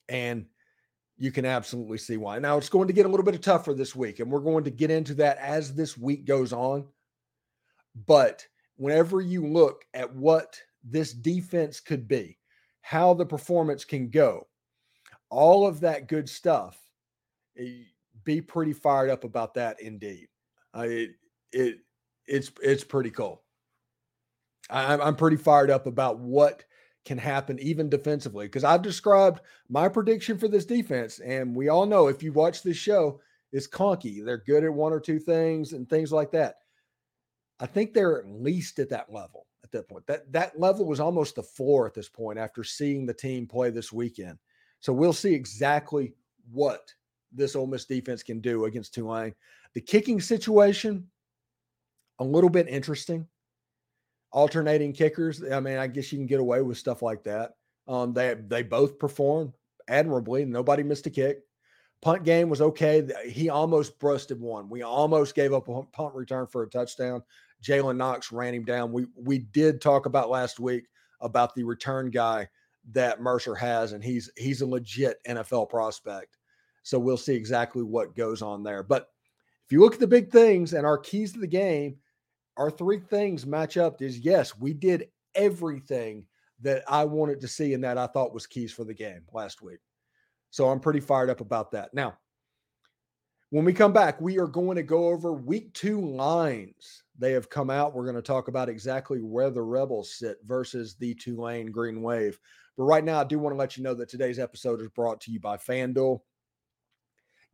And 0.08 0.46
you 1.16 1.30
can 1.30 1.44
absolutely 1.44 1.98
see 1.98 2.16
why. 2.16 2.38
Now 2.38 2.58
it's 2.58 2.68
going 2.68 2.88
to 2.88 2.92
get 2.92 3.06
a 3.06 3.08
little 3.08 3.24
bit 3.24 3.40
tougher 3.42 3.74
this 3.74 3.94
week, 3.94 4.18
and 4.18 4.30
we're 4.30 4.40
going 4.40 4.64
to 4.64 4.70
get 4.70 4.90
into 4.90 5.14
that 5.14 5.38
as 5.38 5.74
this 5.74 5.96
week 5.96 6.24
goes 6.24 6.52
on. 6.52 6.86
But 8.06 8.46
whenever 8.76 9.20
you 9.20 9.46
look 9.46 9.84
at 9.94 10.12
what 10.14 10.58
this 10.82 11.12
defense 11.12 11.78
could 11.78 12.08
be, 12.08 12.38
how 12.82 13.14
the 13.14 13.24
performance 13.24 13.84
can 13.84 14.10
go, 14.10 14.46
all 15.30 15.66
of 15.66 15.80
that 15.80 16.08
good 16.08 16.28
stuff, 16.28 16.78
eh, 17.58 17.84
be 18.24 18.40
pretty 18.40 18.72
fired 18.72 19.10
up 19.10 19.24
about 19.24 19.54
that 19.54 19.80
indeed. 19.80 20.28
Uh, 20.76 20.86
it, 20.88 21.10
it 21.52 21.78
it's 22.26 22.50
it's 22.62 22.84
pretty 22.84 23.10
cool. 23.10 23.42
I, 24.70 24.96
I'm 24.96 25.16
pretty 25.16 25.36
fired 25.36 25.70
up 25.70 25.86
about 25.86 26.18
what 26.18 26.64
can 27.04 27.18
happen 27.18 27.58
even 27.58 27.88
defensively 27.88 28.46
because 28.46 28.64
I've 28.64 28.82
described 28.82 29.40
my 29.68 29.88
prediction 29.88 30.38
for 30.38 30.48
this 30.48 30.64
defense, 30.64 31.18
and 31.18 31.54
we 31.54 31.68
all 31.68 31.86
know 31.86 32.08
if 32.08 32.22
you 32.22 32.32
watch 32.32 32.62
this 32.62 32.76
show, 32.76 33.20
it's 33.52 33.66
conky. 33.66 34.20
They're 34.20 34.38
good 34.38 34.64
at 34.64 34.72
one 34.72 34.92
or 34.92 35.00
two 35.00 35.18
things 35.18 35.72
and 35.72 35.88
things 35.88 36.12
like 36.12 36.30
that. 36.32 36.56
I 37.62 37.66
think 37.66 37.94
they're 37.94 38.18
at 38.18 38.28
least 38.28 38.80
at 38.80 38.90
that 38.90 39.12
level 39.12 39.46
at 39.64 39.70
that 39.70 39.88
point. 39.88 40.06
That 40.08 40.30
that 40.32 40.58
level 40.58 40.84
was 40.84 41.00
almost 41.00 41.36
the 41.36 41.42
floor 41.42 41.86
at 41.86 41.94
this 41.94 42.08
point 42.08 42.38
after 42.38 42.64
seeing 42.64 43.06
the 43.06 43.14
team 43.14 43.46
play 43.46 43.70
this 43.70 43.92
weekend. 43.92 44.36
So 44.80 44.92
we'll 44.92 45.12
see 45.12 45.32
exactly 45.32 46.12
what 46.50 46.92
this 47.30 47.54
Ole 47.54 47.68
Miss 47.68 47.84
defense 47.84 48.22
can 48.24 48.40
do 48.40 48.64
against 48.64 48.92
Tulane. 48.92 49.34
The 49.74 49.80
kicking 49.80 50.20
situation, 50.20 51.08
a 52.18 52.24
little 52.24 52.50
bit 52.50 52.68
interesting. 52.68 53.28
Alternating 54.32 54.92
kickers. 54.92 55.42
I 55.44 55.60
mean, 55.60 55.78
I 55.78 55.86
guess 55.86 56.10
you 56.10 56.18
can 56.18 56.26
get 56.26 56.40
away 56.40 56.62
with 56.62 56.78
stuff 56.78 57.00
like 57.00 57.22
that. 57.24 57.52
Um, 57.86 58.12
they 58.12 58.34
they 58.48 58.64
both 58.64 58.98
performed 58.98 59.52
admirably. 59.88 60.44
Nobody 60.44 60.82
missed 60.82 61.06
a 61.06 61.10
kick. 61.10 61.42
Punt 62.00 62.24
game 62.24 62.48
was 62.48 62.60
okay. 62.60 63.06
He 63.28 63.48
almost 63.48 64.00
busted 64.00 64.40
one. 64.40 64.68
We 64.68 64.82
almost 64.82 65.36
gave 65.36 65.52
up 65.52 65.68
a 65.68 65.82
punt 65.84 66.14
return 66.14 66.48
for 66.48 66.64
a 66.64 66.68
touchdown. 66.68 67.22
Jalen 67.62 67.96
Knox 67.96 68.32
ran 68.32 68.54
him 68.54 68.64
down. 68.64 68.92
We 68.92 69.06
we 69.16 69.38
did 69.38 69.80
talk 69.80 70.06
about 70.06 70.30
last 70.30 70.60
week 70.60 70.84
about 71.20 71.54
the 71.54 71.64
return 71.64 72.10
guy 72.10 72.48
that 72.90 73.20
Mercer 73.20 73.54
has, 73.54 73.92
and 73.92 74.02
he's 74.02 74.30
he's 74.36 74.60
a 74.60 74.66
legit 74.66 75.18
NFL 75.28 75.70
prospect. 75.70 76.38
So 76.82 76.98
we'll 76.98 77.16
see 77.16 77.34
exactly 77.34 77.82
what 77.82 78.16
goes 78.16 78.42
on 78.42 78.62
there. 78.62 78.82
But 78.82 79.08
if 79.64 79.72
you 79.72 79.80
look 79.80 79.94
at 79.94 80.00
the 80.00 80.06
big 80.06 80.30
things 80.30 80.72
and 80.72 80.84
our 80.84 80.98
keys 80.98 81.32
to 81.32 81.38
the 81.38 81.46
game, 81.46 81.96
our 82.56 82.70
three 82.70 82.98
things 82.98 83.46
match 83.46 83.76
up. 83.76 84.02
Is 84.02 84.18
yes, 84.18 84.58
we 84.58 84.72
did 84.72 85.08
everything 85.34 86.26
that 86.60 86.82
I 86.88 87.04
wanted 87.04 87.40
to 87.40 87.48
see 87.48 87.74
and 87.74 87.82
that 87.84 87.98
I 87.98 88.06
thought 88.06 88.34
was 88.34 88.46
keys 88.46 88.72
for 88.72 88.84
the 88.84 88.94
game 88.94 89.22
last 89.32 89.62
week. 89.62 89.80
So 90.50 90.68
I'm 90.68 90.80
pretty 90.80 91.00
fired 91.00 91.30
up 91.30 91.40
about 91.40 91.70
that. 91.72 91.94
Now, 91.94 92.18
when 93.50 93.64
we 93.64 93.72
come 93.72 93.92
back, 93.92 94.20
we 94.20 94.38
are 94.38 94.46
going 94.46 94.76
to 94.76 94.82
go 94.82 95.08
over 95.08 95.32
week 95.32 95.72
two 95.74 96.00
lines. 96.00 97.02
They 97.22 97.30
have 97.34 97.48
come 97.48 97.70
out. 97.70 97.94
We're 97.94 98.02
going 98.02 98.16
to 98.16 98.20
talk 98.20 98.48
about 98.48 98.68
exactly 98.68 99.20
where 99.20 99.48
the 99.48 99.62
Rebels 99.62 100.12
sit 100.12 100.38
versus 100.44 100.96
the 100.96 101.14
Tulane 101.14 101.70
Green 101.70 102.02
Wave. 102.02 102.36
But 102.76 102.82
right 102.82 103.04
now, 103.04 103.20
I 103.20 103.24
do 103.24 103.38
want 103.38 103.54
to 103.54 103.58
let 103.58 103.76
you 103.76 103.84
know 103.84 103.94
that 103.94 104.08
today's 104.08 104.40
episode 104.40 104.80
is 104.80 104.88
brought 104.88 105.20
to 105.20 105.30
you 105.30 105.38
by 105.38 105.56
FanDuel. 105.56 106.18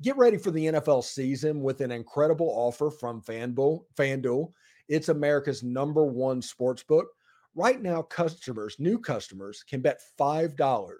Get 0.01 0.17
ready 0.17 0.39
for 0.39 0.51
the 0.51 0.65
NFL 0.65 1.05
season 1.05 1.61
with 1.61 1.83
an 1.83 1.91
incredible 1.91 2.49
offer 2.49 2.89
from 2.89 3.21
FanDuel. 3.21 3.81
FanDuel. 3.95 4.53
It's 4.89 5.11
America's 5.11 5.63
number 5.63 6.07
one 6.07 6.41
sports 6.41 6.83
book. 6.83 7.09
Right 7.55 7.83
now, 7.83 8.01
customers, 8.01 8.77
new 8.79 8.99
customers, 8.99 9.63
can 9.69 9.83
bet 9.83 10.01
$5 10.19 10.95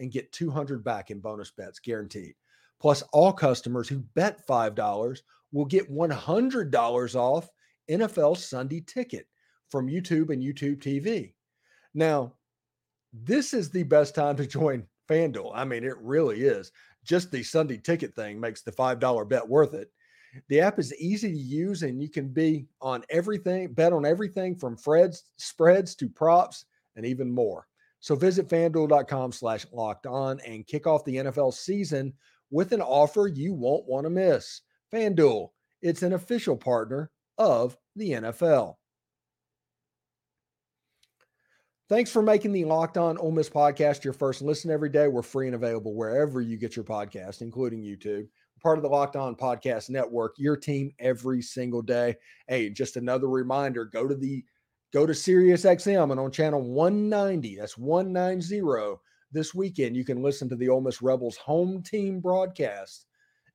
and 0.00 0.10
get 0.10 0.32
200 0.32 0.82
back 0.82 1.12
in 1.12 1.20
bonus 1.20 1.52
bets 1.52 1.78
guaranteed. 1.78 2.34
Plus, 2.80 3.02
all 3.12 3.32
customers 3.32 3.88
who 3.88 4.00
bet 4.16 4.44
$5 4.48 5.20
will 5.52 5.64
get 5.64 5.92
$100 5.92 7.14
off 7.14 7.48
NFL 7.90 8.36
Sunday 8.36 8.80
ticket 8.80 9.26
from 9.68 9.88
YouTube 9.88 10.30
and 10.30 10.42
YouTube 10.42 10.78
TV. 10.78 11.34
Now, 11.94 12.34
this 13.12 13.52
is 13.52 13.70
the 13.70 13.82
best 13.82 14.14
time 14.14 14.36
to 14.36 14.46
join 14.46 14.86
FanDuel. 15.08 15.52
I 15.54 15.64
mean, 15.64 15.84
it 15.84 15.98
really 16.00 16.42
is. 16.42 16.70
Just 17.04 17.30
the 17.30 17.42
Sunday 17.42 17.78
ticket 17.78 18.14
thing 18.14 18.38
makes 18.38 18.62
the 18.62 18.72
$5 18.72 19.28
bet 19.28 19.48
worth 19.48 19.74
it. 19.74 19.90
The 20.48 20.60
app 20.60 20.78
is 20.78 20.94
easy 20.94 21.32
to 21.32 21.38
use 21.38 21.82
and 21.82 22.00
you 22.00 22.08
can 22.08 22.28
be 22.28 22.66
on 22.80 23.02
everything, 23.10 23.72
bet 23.72 23.92
on 23.92 24.06
everything 24.06 24.54
from 24.54 24.76
Fred's 24.76 25.24
spreads 25.36 25.96
to 25.96 26.08
props 26.08 26.66
and 26.94 27.04
even 27.04 27.32
more. 27.32 27.66
So 27.98 28.14
visit 28.14 28.48
fanduel.com 28.48 29.32
slash 29.32 29.66
locked 29.72 30.06
on 30.06 30.40
and 30.46 30.66
kick 30.66 30.86
off 30.86 31.04
the 31.04 31.16
NFL 31.16 31.52
season 31.52 32.12
with 32.50 32.72
an 32.72 32.80
offer 32.80 33.26
you 33.28 33.52
won't 33.52 33.86
want 33.86 34.04
to 34.04 34.10
miss. 34.10 34.62
FanDuel, 34.92 35.50
it's 35.82 36.02
an 36.02 36.12
official 36.12 36.56
partner 36.56 37.10
of 37.40 37.76
the 37.96 38.10
NFL. 38.10 38.74
Thanks 41.88 42.12
for 42.12 42.22
making 42.22 42.52
the 42.52 42.66
Locked 42.66 42.98
On 42.98 43.18
Ole 43.18 43.32
Miss 43.32 43.48
podcast 43.48 44.04
your 44.04 44.12
first 44.12 44.42
listen 44.42 44.70
every 44.70 44.90
day. 44.90 45.08
We're 45.08 45.22
free 45.22 45.46
and 45.46 45.56
available 45.56 45.94
wherever 45.94 46.40
you 46.40 46.56
get 46.56 46.76
your 46.76 46.84
podcast, 46.84 47.40
including 47.40 47.82
YouTube. 47.82 48.28
Part 48.62 48.78
of 48.78 48.82
the 48.82 48.90
Locked 48.90 49.16
On 49.16 49.34
Podcast 49.34 49.88
Network, 49.88 50.34
your 50.36 50.56
team 50.56 50.92
every 51.00 51.40
single 51.40 51.82
day. 51.82 52.14
Hey, 52.46 52.68
just 52.68 52.96
another 52.96 53.26
reminder 53.26 53.86
go 53.86 54.06
to 54.06 54.14
the 54.14 54.44
go 54.92 55.06
to 55.06 55.14
Sirius 55.14 55.64
XM 55.64 56.10
and 56.10 56.20
on 56.20 56.30
channel 56.30 56.60
190, 56.60 57.56
that's 57.56 57.78
190 57.78 58.98
this 59.32 59.54
weekend, 59.54 59.96
you 59.96 60.04
can 60.04 60.22
listen 60.22 60.48
to 60.48 60.56
the 60.56 60.68
Ole 60.68 60.80
Miss 60.80 61.00
Rebels 61.00 61.36
home 61.36 61.82
team 61.82 62.20
broadcast 62.20 63.06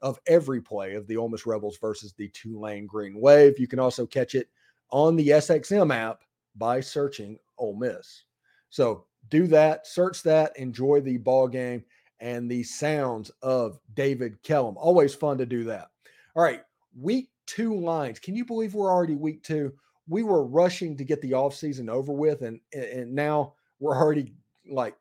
of 0.06 0.20
every 0.28 0.62
play 0.62 0.96
of 0.96 1.08
the 1.08 1.18
Ole 1.18 1.28
Miss 1.28 1.46
Rebels 1.46 1.78
versus 1.82 2.14
the 2.14 2.30
Tulane 2.30 2.86
Green 2.86 3.20
Wave. 3.20 3.60
You 3.60 3.68
can 3.68 3.80
also 3.80 4.06
catch 4.06 4.36
it 4.36 4.50
on 4.92 5.16
the 5.16 5.30
SXM 5.30 5.94
app 5.94 6.22
by 6.56 6.80
searching 6.80 7.38
Ole 7.58 7.76
Miss. 7.76 8.24
So 8.70 9.06
do 9.30 9.48
that, 9.48 9.88
search 9.88 10.24
that, 10.24 10.58
enjoy 10.58 11.02
the 11.02 11.18
ball 11.18 11.48
game 11.48 11.84
and 12.20 12.50
the 12.50 12.64
sounds 12.64 13.32
of 13.42 13.80
David 13.94 14.42
Kellum. 14.44 14.78
Always 14.78 15.14
fun 15.14 15.38
to 15.40 15.46
do 15.46 15.64
that. 15.66 15.90
All 16.36 16.44
right, 16.44 16.62
week 16.98 17.30
two 17.46 17.78
lines. 17.78 18.20
Can 18.20 18.36
you 18.36 18.46
believe 18.46 18.74
we're 18.74 18.92
already 18.92 19.16
week 19.16 19.44
two? 19.44 19.74
we 20.08 20.24
were 20.24 20.44
rushing 20.44 20.96
to 20.98 21.04
get 21.04 21.22
the 21.22 21.32
offseason 21.32 21.90
over 21.90 22.12
with 22.12 22.42
and 22.42 22.60
and 22.74 23.14
now 23.14 23.54
we're 23.80 23.96
already 23.96 24.34
like 24.70 24.96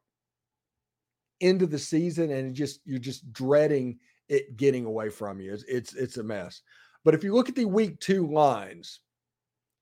into 1.40 1.66
the 1.66 1.78
season 1.78 2.30
and 2.30 2.54
just 2.54 2.80
you're 2.84 2.98
just 2.98 3.30
dreading 3.32 3.98
it 4.28 4.56
getting 4.56 4.84
away 4.84 5.10
from 5.10 5.40
you. 5.40 5.52
It's, 5.52 5.64
it's 5.64 5.94
it's 5.94 6.16
a 6.16 6.22
mess. 6.22 6.62
But 7.04 7.14
if 7.14 7.22
you 7.22 7.34
look 7.34 7.48
at 7.48 7.54
the 7.54 7.66
week 7.66 8.00
two 8.00 8.26
lines, 8.26 9.00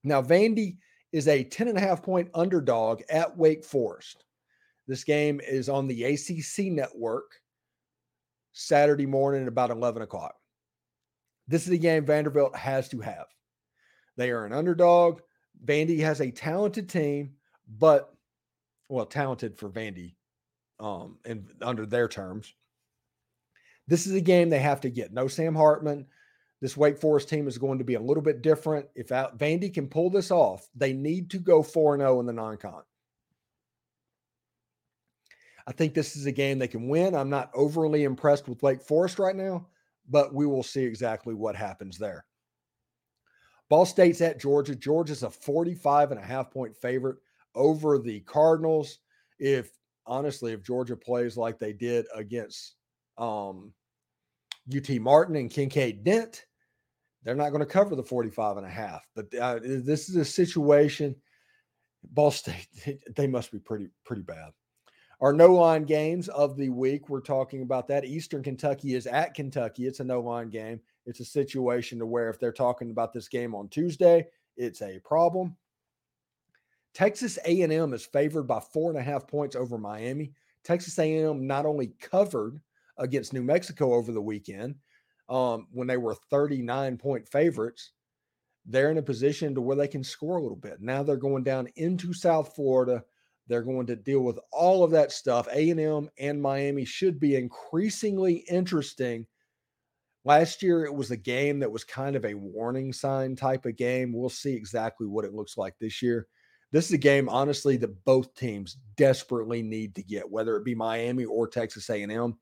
now 0.03 0.23
Vandy 0.23 0.77
is 1.13 1.29
a 1.29 1.45
10 1.45 1.69
and 1.69 1.79
a 1.79 1.81
half 1.81 2.03
point 2.03 2.31
underdog 2.35 3.03
at 3.11 3.37
Wake 3.37 3.65
Forest. 3.65 4.25
This 4.89 5.05
game 5.05 5.41
is 5.41 5.69
on 5.69 5.87
the 5.87 6.05
ACC 6.05 6.73
network 6.73 7.33
Saturday 8.53 9.07
morning 9.07 9.43
at 9.43 9.49
about 9.49 9.71
11 9.71 10.03
o'clock. 10.03 10.35
This 11.47 11.67
is 11.67 11.73
a 11.73 11.79
game 11.79 12.05
Vanderbilt 12.05 12.57
has 12.57 12.89
to 12.91 13.01
have. 13.01 13.27
They 14.17 14.31
are 14.31 14.45
an 14.45 14.53
underdog. 14.53 15.21
Vandy 15.65 16.01
has 16.01 16.21
a 16.21 16.31
talented 16.31 16.89
team, 16.89 17.35
but 17.79 18.13
well, 18.89 19.07
talented 19.07 19.57
for 19.57 19.71
Vandy, 19.71 20.15
um, 20.81 21.19
and 21.25 21.51
under 21.63 21.87
their 21.87 22.09
terms. 22.09 22.55
This 23.89 24.07
is 24.07 24.15
a 24.15 24.21
game 24.21 24.49
they 24.49 24.59
have 24.59 24.81
to 24.83 24.91
get. 24.91 25.13
No 25.13 25.29
Sam 25.29 25.55
Hartman. 25.55 26.07
This 26.61 26.77
Wake 26.77 26.99
Forest 26.99 27.29
team 27.29 27.49
is 27.49 27.59
going 27.59 27.79
to 27.79 27.85
be 27.85 27.95
a 27.95 28.01
little 28.01 28.23
bit 28.23 28.41
different. 28.41 28.87
If 28.95 29.09
Vandy 29.09 29.75
can 29.75 29.89
pull 29.89 30.11
this 30.11 30.31
off, 30.31 30.69
they 30.77 30.93
need 30.93 31.31
to 31.31 31.39
go 31.39 31.63
4 31.63 31.99
0 31.99 32.21
in 32.21 32.27
the 32.27 32.33
non 32.33 32.57
con. 32.57 32.83
I 35.67 35.73
think 35.73 35.95
this 35.95 36.17
is 36.17 36.27
a 36.27 36.33
game 36.33 36.59
they 36.59 36.69
can 36.69 36.89
win. 36.89 37.15
I'm 37.15 37.31
not 37.31 37.51
overly 37.55 38.05
impressed 38.05 38.49
with 38.49 38.63
Wake 38.63 38.83
Forest 38.83 39.19
right 39.19 39.35
now, 39.35 39.67
but 40.09 40.35
we 40.35 40.47
will 40.47 40.63
see 40.63 40.85
exactly 40.85 41.35
what 41.35 41.57
happens 41.57 41.99
there. 41.99 42.25
Ball 43.69 43.87
State's 43.87 44.21
at 44.21 44.41
Georgia. 44.41 44.75
Georgia's 44.75 45.23
a 45.23 45.31
45 45.31 46.11
and 46.11 46.21
a 46.21 46.25
half 46.25 46.51
point 46.51 46.77
favorite 46.77 47.17
over 47.55 47.99
the 47.99 48.21
Cardinals. 48.21 48.99
If 49.39 49.71
honestly, 50.07 50.53
if 50.53 50.63
Georgia 50.63 50.97
plays 50.97 51.37
like 51.37 51.59
they 51.59 51.73
did 51.73 52.07
against 52.15 52.75
um, 53.19 53.73
UT 54.75 54.89
Martin 55.01 55.37
and 55.37 55.51
Kinkead 55.51 56.05
Dent, 56.05 56.47
they're 57.23 57.35
not 57.35 57.51
going 57.51 57.61
to 57.61 57.67
cover 57.67 57.95
the 57.95 58.03
45 58.03 58.59
and 58.59 58.67
a 58.67 58.71
half. 58.71 59.07
But 59.15 59.35
uh, 59.35 59.61
this 59.63 60.09
is 60.09 60.17
a 60.17 60.25
situation. 60.25 61.15
Ball 62.05 62.31
State, 62.31 62.67
they 63.17 63.27
must 63.27 63.53
be 63.53 63.59
pretty, 63.59 63.89
pretty 64.05 64.23
bad. 64.23 64.51
Our 65.21 65.33
no 65.33 65.55
line 65.55 65.85
games 65.85 66.29
of 66.29 66.57
the 66.57 66.69
week, 66.69 67.09
we're 67.09 67.21
talking 67.21 67.63
about 67.63 67.87
that. 67.89 68.05
Eastern 68.05 68.43
Kentucky 68.43 68.95
is 68.95 69.07
at 69.07 69.35
Kentucky. 69.35 69.87
It's 69.87 70.01
a 70.01 70.05
no 70.05 70.21
line 70.21 70.51
game 70.51 70.81
it's 71.07 71.21
a 71.21 71.25
situation 71.25 71.99
to 71.99 72.07
where 72.07 72.31
if 72.31 72.39
they're 72.39 72.53
talking 72.53 72.91
about 72.91 73.13
this 73.13 73.29
game 73.29 73.55
on 73.55 73.69
Tuesday, 73.69 74.27
it's 74.57 74.83
a 74.83 75.01
problem. 75.01 75.57
Texas 76.95 77.39
A&M 77.45 77.95
is 77.95 78.05
favored 78.05 78.45
by 78.45 78.61
four 78.61 78.91
and 78.91 78.99
a 78.99 79.03
half 79.03 79.27
points 79.27 79.57
over 79.57 79.79
Miami. 79.79 80.33
Texas 80.63 80.99
A&M 80.99 81.47
not 81.47 81.67
only 81.67 81.95
covered 82.01 82.61
against 83.03 83.33
New 83.33 83.43
Mexico 83.43 83.95
over 83.95 84.13
the 84.13 84.23
weekend 84.23 84.77
um, 85.29 85.67
when 85.73 85.87
they 85.87 85.97
were 85.97 86.17
39 86.31 86.97
point 86.97 87.29
favorites, 87.29 87.93
they're 88.65 88.91
in 88.91 88.99
a 88.99 89.03
position 89.03 89.55
to 89.55 89.61
where 89.61 89.77
they 89.77 89.89
can 89.89 90.05
score 90.05 90.37
a 90.37 90.43
little 90.43 90.57
bit. 90.57 90.81
Now 90.81 91.03
they're 91.03 91.17
going 91.17 91.43
down 91.43 91.69
into 91.77 92.13
South 92.13 92.55
Florida. 92.55 93.03
They're 93.49 93.63
going 93.63 93.87
to 93.87 93.97
deal 93.97 94.21
with 94.21 94.39
all 94.53 94.85
of 94.85 94.93
that 94.93 95.13
stuff. 95.13 95.49
A&M 95.53 96.09
and 96.19 96.41
Miami 96.41 96.85
should 96.85 97.19
be 97.19 97.37
increasingly 97.37 98.45
interesting 98.49 99.27
Last 100.25 100.63
year, 100.63 100.85
it 100.85 100.95
was 100.95 101.11
a 101.11 101.17
game 101.17 101.59
that 101.61 101.73
was 101.73 101.83
kind 101.83 102.15
of 102.15 102.25
a 102.25 102.35
warning 102.35 102.93
sign 102.93 103.35
type 103.35 103.67
of 103.67 103.77
game. 103.77 104.13
We'll 104.13 104.29
see 104.29 104.55
exactly 104.55 105.09
what 105.09 105.25
it 105.25 105.35
looks 105.35 105.57
like 105.57 105.75
this 105.81 106.01
year. 106.01 106.29
This 106.71 106.87
is 106.87 106.93
a 106.93 106.99
game, 106.99 107.29
honestly, 107.29 107.77
that 107.79 108.05
both 108.05 108.35
teams 108.35 108.77
desperately 108.97 109.63
need 109.63 109.97
to 109.97 110.03
get, 110.03 110.31
whether 110.31 110.57
it 110.57 110.65
be 110.65 110.77
Miami 110.77 111.25
or 111.25 111.49
Texas 111.49 111.91
A&M. 111.91 112.39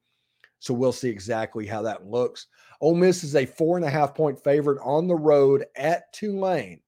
So 0.60 0.74
we'll 0.74 0.92
see 0.92 1.08
exactly 1.08 1.66
how 1.66 1.82
that 1.82 2.06
looks. 2.06 2.46
Ole 2.80 2.94
Miss 2.94 3.24
is 3.24 3.34
a 3.34 3.46
four 3.46 3.76
and 3.76 3.84
a 3.84 3.90
half 3.90 4.14
point 4.14 4.42
favorite 4.42 4.80
on 4.82 5.08
the 5.08 5.16
road 5.16 5.64
at 5.76 6.12
Tulane. 6.12 6.80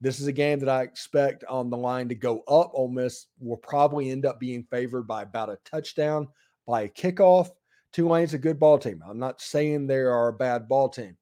This 0.00 0.20
is 0.20 0.26
a 0.26 0.32
game 0.32 0.58
that 0.60 0.68
I 0.68 0.82
expect 0.82 1.42
on 1.44 1.70
the 1.70 1.76
line 1.76 2.08
to 2.10 2.14
go 2.14 2.40
up. 2.40 2.70
Ole 2.74 2.88
Miss 2.88 3.26
will 3.40 3.56
probably 3.56 4.10
end 4.10 4.26
up 4.26 4.38
being 4.38 4.66
favored 4.70 5.04
by 5.04 5.22
about 5.22 5.48
a 5.48 5.58
touchdown 5.64 6.28
by 6.66 6.82
a 6.82 6.88
kickoff. 6.88 7.50
Tulane's 7.92 8.34
a 8.34 8.38
good 8.38 8.60
ball 8.60 8.78
team. 8.78 9.02
I'm 9.08 9.18
not 9.18 9.40
saying 9.40 9.86
they 9.86 9.96
are 9.96 10.28
a 10.28 10.32
bad 10.32 10.68
ball 10.68 10.90
team. 10.90 11.16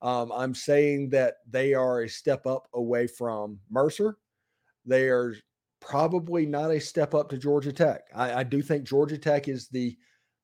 Um, 0.00 0.32
I'm 0.32 0.54
saying 0.54 1.10
that 1.10 1.36
they 1.48 1.74
are 1.74 2.02
a 2.02 2.08
step 2.08 2.46
up 2.46 2.68
away 2.72 3.06
from 3.06 3.58
Mercer. 3.70 4.16
They 4.86 5.08
are 5.10 5.34
probably 5.80 6.46
not 6.46 6.70
a 6.70 6.80
step 6.80 7.14
up 7.14 7.28
to 7.30 7.38
Georgia 7.38 7.72
Tech. 7.72 8.04
I, 8.14 8.40
I 8.40 8.42
do 8.44 8.62
think 8.62 8.84
Georgia 8.84 9.18
Tech 9.18 9.48
is 9.48 9.68
the 9.68 9.96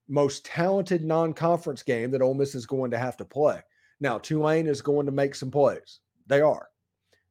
most 0.08 0.44
talented 0.44 1.04
non-conference 1.04 1.82
game 1.82 2.10
that 2.10 2.22
Ole 2.22 2.34
Miss 2.34 2.54
is 2.54 2.66
going 2.66 2.90
to 2.90 2.98
have 2.98 3.16
to 3.16 3.24
play. 3.24 3.60
Now, 4.00 4.18
Tulane 4.18 4.66
is 4.66 4.82
going 4.82 5.06
to 5.06 5.12
make 5.12 5.34
some 5.34 5.50
plays. 5.50 6.00
They 6.26 6.40
are. 6.40 6.68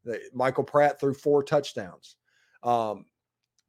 They, 0.04 0.20
Michael 0.34 0.64
Pratt 0.64 1.00
threw 1.00 1.14
four 1.14 1.44
touchdowns. 1.44 2.16
Um, 2.64 3.06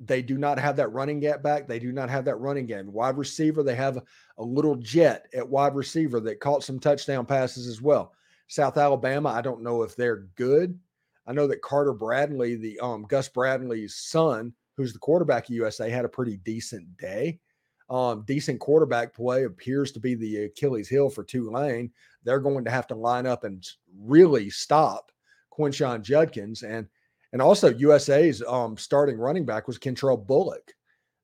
they 0.00 0.22
do 0.22 0.36
not 0.36 0.58
have 0.58 0.76
that 0.76 0.92
running 0.92 1.20
gap 1.20 1.42
back. 1.42 1.66
They 1.66 1.78
do 1.78 1.92
not 1.92 2.10
have 2.10 2.24
that 2.26 2.36
running 2.36 2.66
game. 2.66 2.92
Wide 2.92 3.16
receiver, 3.16 3.62
they 3.62 3.74
have 3.74 3.96
a, 3.96 4.02
a 4.38 4.44
little 4.44 4.76
jet 4.76 5.26
at 5.34 5.48
wide 5.48 5.74
receiver 5.74 6.20
that 6.20 6.40
caught 6.40 6.64
some 6.64 6.78
touchdown 6.78 7.24
passes 7.24 7.66
as 7.66 7.80
well. 7.80 8.12
South 8.48 8.76
Alabama, 8.76 9.30
I 9.30 9.40
don't 9.40 9.62
know 9.62 9.82
if 9.82 9.96
they're 9.96 10.28
good. 10.36 10.78
I 11.26 11.32
know 11.32 11.46
that 11.48 11.62
Carter 11.62 11.92
Bradley, 11.92 12.56
the 12.56 12.78
um, 12.80 13.04
Gus 13.08 13.28
Bradley's 13.28 13.96
son, 13.96 14.52
who's 14.76 14.92
the 14.92 14.98
quarterback 14.98 15.48
of 15.48 15.54
USA, 15.54 15.90
had 15.90 16.04
a 16.04 16.10
pretty 16.10 16.36
decent 16.38 16.96
day. 16.98 17.40
Um, 17.88 18.24
decent 18.26 18.58
quarterback 18.58 19.14
play 19.14 19.44
appears 19.44 19.92
to 19.92 20.00
be 20.00 20.14
the 20.14 20.44
Achilles 20.44 20.88
heel 20.88 21.08
for 21.08 21.22
Tulane. 21.22 21.92
They're 22.24 22.40
going 22.40 22.64
to 22.64 22.70
have 22.70 22.86
to 22.88 22.96
line 22.96 23.26
up 23.26 23.44
and 23.44 23.64
really 23.96 24.50
stop 24.50 25.12
Quinshon 25.56 26.02
Judkins. 26.02 26.62
And 26.62 26.88
and 27.32 27.42
also 27.42 27.74
USA's 27.74 28.42
um, 28.42 28.76
starting 28.76 29.18
running 29.18 29.44
back 29.44 29.66
was 29.66 29.78
Kentrell 29.78 30.26
Bullock. 30.26 30.74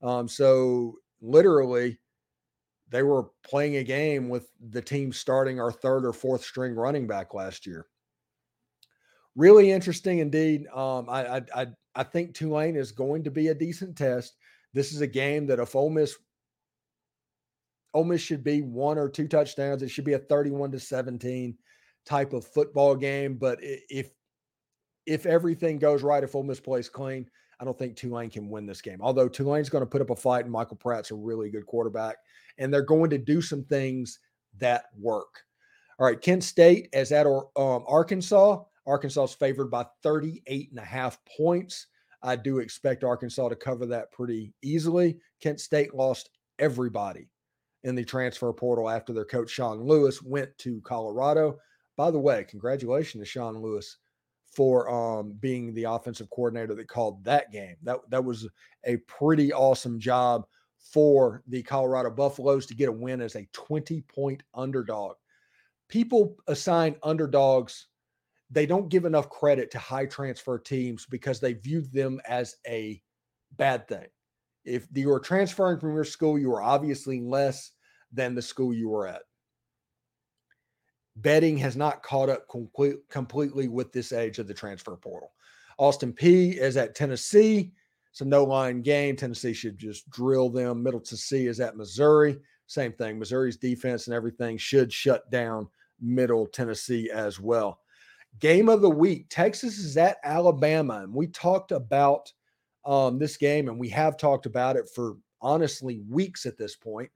Um, 0.03 0.29
so 0.29 0.97
literally, 1.21 1.99
they 2.91 3.03
were 3.03 3.31
playing 3.43 3.77
a 3.77 3.85
game 3.85 4.29
with 4.29 4.49
the 4.71 4.83
team 4.83 5.13
starting 5.13 5.59
our 5.59 5.73
third 5.73 6.05
or 6.05 6.13
fourth 6.13 6.45
string 6.45 6.75
running 6.75 7.07
back 7.07 7.35
last 7.35 7.67
year. 7.67 7.87
Really 9.35 9.71
interesting 9.71 10.19
indeed. 10.19 10.67
Um, 10.69 11.09
I, 11.09 11.43
I 11.55 11.67
I 11.95 12.03
think 12.03 12.35
Tulane 12.35 12.77
is 12.77 12.93
going 12.93 13.25
to 13.25 13.31
be 13.31 13.49
a 13.49 13.55
decent 13.55 13.97
test. 13.97 14.37
This 14.75 14.93
is 14.93 15.01
a 15.01 15.07
game 15.07 15.47
that 15.47 15.59
if 15.59 15.75
Ole 15.75 15.91
Miss 15.91 16.17
Ole 17.95 18.05
Miss 18.05 18.21
should 18.21 18.43
be 18.43 18.63
one 18.63 18.99
or 18.99 19.09
two 19.09 19.29
touchdowns, 19.29 19.83
it 19.83 19.89
should 19.89 20.05
be 20.05 20.15
a 20.15 20.19
31 20.19 20.73
to 20.73 20.81
17 20.81 21.57
type 22.05 22.33
of 22.33 22.47
football 22.47 22.95
game. 22.95 23.35
But 23.35 23.59
if 23.61 24.11
if 25.07 25.27
everything 25.27 25.79
goes 25.79 26.03
right, 26.03 26.23
if 26.23 26.35
Ole 26.35 26.45
Miss 26.45 26.61
plays 26.61 26.89
clean, 26.89 27.29
I 27.61 27.65
don't 27.65 27.79
think 27.79 27.97
Tulane 27.97 28.31
can 28.31 28.49
win 28.49 28.67
this 28.67 28.81
game. 28.81 29.01
Although 29.01 29.29
Tulane's 29.29 29.69
going 29.69 29.83
to 29.83 29.91
put 29.91 30.01
up 30.01 30.11
a 30.11 30.17
fight, 30.17 30.45
and 30.45 30.53
Michael 30.53 30.77
Pratt's 30.77 31.11
a 31.11 31.15
really 31.15 31.51
good 31.51 31.67
quarterback, 31.67 32.17
and 32.59 32.73
they're 32.73 32.83
going 32.83 33.11
to 33.11 33.19
do 33.19 33.43
some 33.43 33.65
things 33.65 34.21
that 34.59 34.85
work. 34.99 35.43
All 35.99 36.07
right, 36.07 36.21
Kent 36.21 36.45
State 36.45 36.89
is 36.93 37.13
at 37.13 37.27
um, 37.27 37.45
Arkansas. 37.87 38.63
Arkansas 38.87 39.25
is 39.25 39.35
favored 39.35 39.71
by 39.71 39.87
38 40.03 40.71
and 40.71 40.79
a 40.79 40.85
half 40.85 41.19
points. 41.37 41.87
I 42.23 42.37
do 42.37 42.59
expect 42.59 43.05
Arkansas 43.05 43.49
to 43.49 43.57
cover 43.57 43.87
that 43.87 44.13
pretty 44.13 44.55
easily. 44.63 45.19
Kent 45.41 45.61
State 45.61 45.95
lost 45.95 46.31
everybody 46.59 47.29
in 47.85 47.95
the 47.95 48.05
transfer 48.05 48.53
portal 48.53 48.89
after 48.89 49.13
their 49.13 49.25
coach 49.25 49.51
Sean 49.51 49.83
Lewis 49.83 50.23
went 50.23 50.57
to 50.59 50.81
Colorado. 50.83 51.59
By 51.97 52.11
the 52.11 52.19
way, 52.19 52.45
congratulations 52.49 53.23
to 53.23 53.27
Sean 53.27 53.61
Lewis 53.61 53.99
for 54.47 54.89
um, 54.91 55.33
being 55.41 55.73
the 55.75 55.85
offensive 55.85 56.29
coordinator 56.31 56.75
that 56.75 56.89
called 56.89 57.25
that 57.25 57.51
game. 57.51 57.77
That 57.83 57.99
that 58.11 58.25
was 58.25 58.49
a 58.85 58.97
pretty 59.09 59.53
awesome 59.53 59.99
job 59.99 60.45
for 60.79 61.43
the 61.47 61.63
Colorado 61.63 62.11
Buffaloes 62.11 62.67
to 62.67 62.75
get 62.75 62.89
a 62.89 62.93
win 62.93 63.21
as 63.21 63.37
a 63.37 63.49
20 63.53 64.03
point 64.03 64.43
underdog. 64.55 65.17
People 65.89 66.37
assign 66.47 66.97
underdogs, 67.03 67.89
they 68.51 68.67
don't 68.67 68.89
give 68.89 69.05
enough 69.05 69.29
credit 69.29 69.71
to 69.71 69.79
high 69.79 70.07
transfer 70.07 70.59
teams 70.59 71.07
because 71.07 71.41
they 71.41 71.55
view 71.55 71.81
them 71.81 72.21
as 72.27 72.57
a 72.67 73.01
bad 73.57 73.89
thing. 73.89 74.07
If 74.65 74.87
you 74.95 75.11
are 75.13 75.21
transferring 75.21 75.81
from 75.81 75.95
your 75.95 76.05
school, 76.05 76.39
you 76.39 76.53
are 76.53 76.63
obviously 76.63 77.21
less 77.21 77.73
than 78.13 78.35
the 78.35 78.43
school 78.43 78.73
you 78.73 78.89
were 78.89 79.07
at 79.07 79.23
betting 81.17 81.59
has 81.59 81.77
not 81.77 82.03
caught 82.03 82.29
up 82.29 82.49
complete, 82.49 82.97
completely 83.11 83.69
with 83.69 83.93
this 83.93 84.13
age 84.13 84.39
of 84.39 84.47
the 84.47 84.55
transfer 84.55 84.97
portal. 84.97 85.33
Austin 85.79 86.13
Peay 86.13 86.57
is 86.57 86.77
at 86.77 86.95
Tennessee. 86.95 87.73
It's 88.11 88.21
a 88.21 88.25
no 88.25 88.45
line 88.45 88.83
game. 88.83 89.17
Tennessee 89.17 89.55
should 89.55 89.79
just 89.79 90.09
drill 90.11 90.51
them. 90.51 90.83
Middle 90.83 91.01
Tennessee 91.01 91.47
is 91.47 91.61
at 91.61 91.77
Missouri. 91.77 92.39
Same 92.67 92.93
thing. 92.93 93.19
Missouri's 93.19 93.57
defense 93.57 94.07
and 94.07 94.15
everything 94.15 94.57
should 94.57 94.93
shut 94.93 95.31
down 95.31 95.69
Middle 96.01 96.47
Tennessee 96.47 97.11
as 97.11 97.41
well. 97.41 97.81
Game 98.39 98.69
of 98.69 98.81
the 98.81 98.91
week 98.91 99.27
Texas 99.29 99.79
is 99.79 99.97
at 99.97 100.19
Alabama. 100.25 101.03
And 101.03 101.13
we 101.13 101.27
talked 101.29 101.73
about 101.73 102.33
um, 102.85 103.19
this 103.19 103.37
game, 103.37 103.69
and 103.69 103.79
we 103.79 103.89
have 103.91 104.17
talked 104.17 104.47
about 104.47 104.77
it 104.77 104.89
for 104.95 105.17
honestly 105.41 106.03
weeks 106.09 106.47
at 106.47 106.59
this 106.59 106.77
point. 106.77 107.11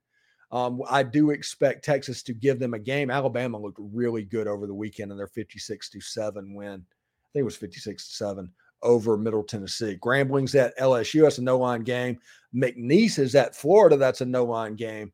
Um, 0.52 0.81
I 0.88 1.02
do 1.02 1.31
expect 1.31 1.85
Texas 1.85 2.22
to 2.24 2.33
give 2.33 2.59
them 2.59 2.74
a 2.74 2.79
game. 2.79 3.11
Alabama 3.11 3.59
looked 3.59 3.79
really 3.81 4.22
good 4.22 4.46
over 4.46 4.66
the 4.66 4.74
weekend 4.74 5.11
in 5.11 5.16
their 5.16 5.26
56 5.26 5.90
to 5.90 6.00
7 6.00 6.55
win. 6.55 6.74
I 6.74 7.29
think 7.33 7.40
it 7.40 7.44
was 7.44 7.57
56 7.57 8.09
to 8.09 8.14
7 8.14 8.50
over 8.83 9.16
Middle 9.16 9.42
Tennessee. 9.42 9.96
Grambling's 9.96 10.55
at 10.55 10.79
LSU. 10.79 11.22
That's 11.22 11.38
a 11.38 11.42
no 11.42 11.59
line 11.59 11.83
game. 11.83 12.18
McNeese 12.55 13.18
is 13.18 13.35
at 13.35 13.57
Florida. 13.57 13.96
That's 13.96 14.20
a 14.20 14.26
no 14.26 14.44
line 14.44 14.76
game. 14.76 15.12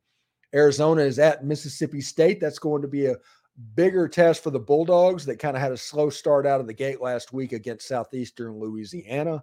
Arizona 0.54 1.02
is 1.02 1.18
at 1.18 1.44
Mississippi 1.44 2.02
State. 2.02 2.38
That's 2.38 2.58
going 2.58 2.82
to 2.82 2.88
be 2.88 3.06
a 3.06 3.16
bigger 3.74 4.08
test 4.08 4.42
for 4.42 4.50
the 4.50 4.58
Bulldogs 4.58 5.24
that 5.26 5.38
kind 5.38 5.56
of 5.56 5.62
had 5.62 5.72
a 5.72 5.76
slow 5.76 6.10
start 6.10 6.46
out 6.46 6.60
of 6.60 6.66
the 6.66 6.74
gate 6.74 7.00
last 7.00 7.32
week 7.32 7.52
against 7.52 7.88
Southeastern 7.88 8.58
Louisiana. 8.58 9.42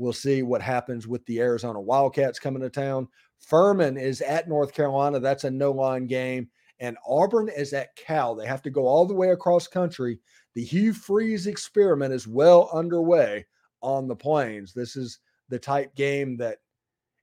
We'll 0.00 0.14
see 0.14 0.42
what 0.42 0.62
happens 0.62 1.06
with 1.06 1.26
the 1.26 1.40
Arizona 1.40 1.78
Wildcats 1.78 2.38
coming 2.38 2.62
to 2.62 2.70
town. 2.70 3.06
Furman 3.38 3.98
is 3.98 4.22
at 4.22 4.48
North 4.48 4.72
Carolina. 4.72 5.20
That's 5.20 5.44
a 5.44 5.50
no 5.50 5.72
line 5.72 6.06
game. 6.06 6.48
And 6.78 6.96
Auburn 7.06 7.50
is 7.50 7.74
at 7.74 7.94
Cal. 7.96 8.34
They 8.34 8.46
have 8.46 8.62
to 8.62 8.70
go 8.70 8.86
all 8.86 9.04
the 9.04 9.12
way 9.12 9.32
across 9.32 9.66
country. 9.68 10.18
The 10.54 10.64
Hugh 10.64 10.94
Freeze 10.94 11.46
experiment 11.46 12.14
is 12.14 12.26
well 12.26 12.70
underway 12.72 13.44
on 13.82 14.08
the 14.08 14.16
plains. 14.16 14.72
This 14.72 14.96
is 14.96 15.18
the 15.50 15.58
type 15.58 15.94
game 15.94 16.38
that 16.38 16.60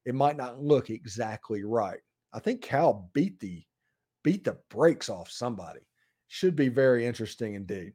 it 0.06 0.14
might 0.14 0.38
not 0.38 0.62
look 0.62 0.92
exactly 0.92 1.64
right. 1.64 2.02
I 2.32 2.38
think 2.38 2.62
Cal 2.62 3.10
beat 3.14 3.40
the 3.40 3.64
beat 4.24 4.44
the 4.44 4.60
brakes 4.70 5.10
off 5.10 5.32
somebody. 5.32 5.82
Should 6.28 6.56
be 6.56 6.70
very 6.70 7.08
interesting 7.08 7.56
indeed. 7.56 7.94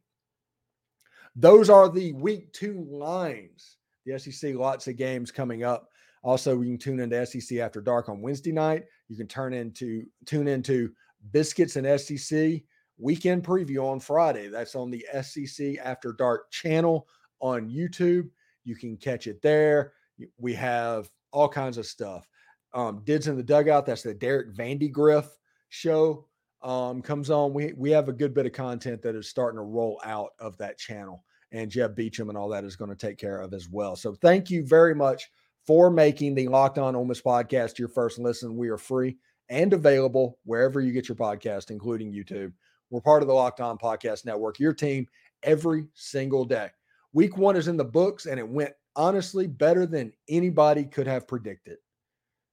Those 1.37 1.71
are 1.71 1.89
the 1.89 2.15
week 2.15 2.53
two 2.53 2.85
lines 2.91 3.77
the 4.05 4.19
SEC, 4.19 4.55
lots 4.55 4.89
of 4.89 4.97
games 4.97 5.31
coming 5.31 5.65
up. 5.65 5.89
Also, 6.23 6.61
you 6.61 6.71
can 6.71 6.79
tune 6.79 7.01
into 7.01 7.27
SEC 7.27 7.59
After 7.59 7.81
Dark 7.81 8.09
on 8.09 8.23
Wednesday 8.23 8.53
night. 8.53 8.85
You 9.09 9.17
can 9.17 9.27
turn 9.27 9.53
into 9.53 10.05
tune 10.25 10.49
into 10.49 10.93
Biscuits 11.33 11.77
and 11.77 12.01
SEC 12.01 12.63
weekend 12.99 13.43
preview 13.43 13.85
on 13.85 14.01
Friday. 14.01 14.49
That's 14.49 14.75
on 14.75 14.91
the 14.91 15.05
SEC 15.23 15.77
After 15.83 16.13
Dark 16.13 16.51
channel 16.51 17.09
on 17.41 17.69
YouTube. 17.69 18.29
You 18.65 18.77
can 18.77 18.97
catch 18.97 19.27
it 19.27 19.43
there. 19.43 19.93
We 20.39 20.55
have 20.55 21.09
all 21.33 21.49
kinds 21.49 21.79
of 21.79 21.87
stuff. 21.87 22.27
Um, 22.75 23.03
Dids 23.05 23.29
in 23.29 23.37
the 23.37 23.43
Dugout, 23.43 23.85
that's 23.85 24.03
the 24.03 24.15
Derek 24.15 24.55
Vandegrift 24.55 25.37
show. 25.69 26.27
Um, 26.63 27.03
comes 27.03 27.29
on. 27.29 27.53
We 27.53 27.73
we 27.77 27.91
have 27.91 28.09
a 28.09 28.13
good 28.13 28.33
bit 28.33 28.47
of 28.47 28.53
content 28.53 29.03
that 29.03 29.17
is 29.17 29.29
starting 29.29 29.59
to 29.59 29.65
roll 29.65 30.01
out 30.05 30.31
of 30.39 30.57
that 30.59 30.79
channel 30.79 31.25
and 31.53 31.71
Jeb 31.71 31.95
Beecham 31.95 32.29
and 32.29 32.37
all 32.37 32.49
that 32.49 32.65
is 32.65 32.77
going 32.77 32.91
to 32.91 32.97
take 32.97 33.19
care 33.19 33.39
of 33.39 33.55
as 33.55 33.69
well. 33.69 33.95
So 33.95 34.15
thank 34.15 34.51
you 34.51 34.67
very 34.67 34.95
much 34.95 35.31
for 35.67 35.91
making 35.91 36.35
the 36.35 36.49
Locked 36.49 36.79
On 36.79 36.97
Ole 36.97 37.05
Miss 37.05 37.21
podcast 37.21 37.79
your 37.79 37.89
first 37.89 38.19
listen. 38.19 38.57
We 38.57 38.69
are 38.71 38.79
free 38.79 39.17
and 39.49 39.73
available 39.73 40.39
wherever 40.45 40.81
you 40.81 40.93
get 40.93 41.09
your 41.09 41.17
podcast, 41.17 41.71
including 41.71 42.13
YouTube. 42.13 42.53
We're 42.91 43.01
part 43.01 43.23
of 43.23 43.29
the 43.29 43.35
Locked 43.35 43.61
On 43.61 43.79
Podcast 43.79 44.25
Network, 44.25 44.59
your 44.59 44.73
team 44.73 45.07
every 45.43 45.87
single 45.95 46.45
day. 46.45 46.69
Week 47.13 47.37
one 47.37 47.57
is 47.57 47.69
in 47.69 47.77
the 47.77 47.85
books, 47.85 48.27
and 48.27 48.39
it 48.39 48.49
went 48.49 48.73
honestly 48.97 49.47
better 49.47 49.87
than 49.87 50.13
anybody 50.29 50.85
could 50.85 51.07
have 51.07 51.29
predicted. 51.29 51.79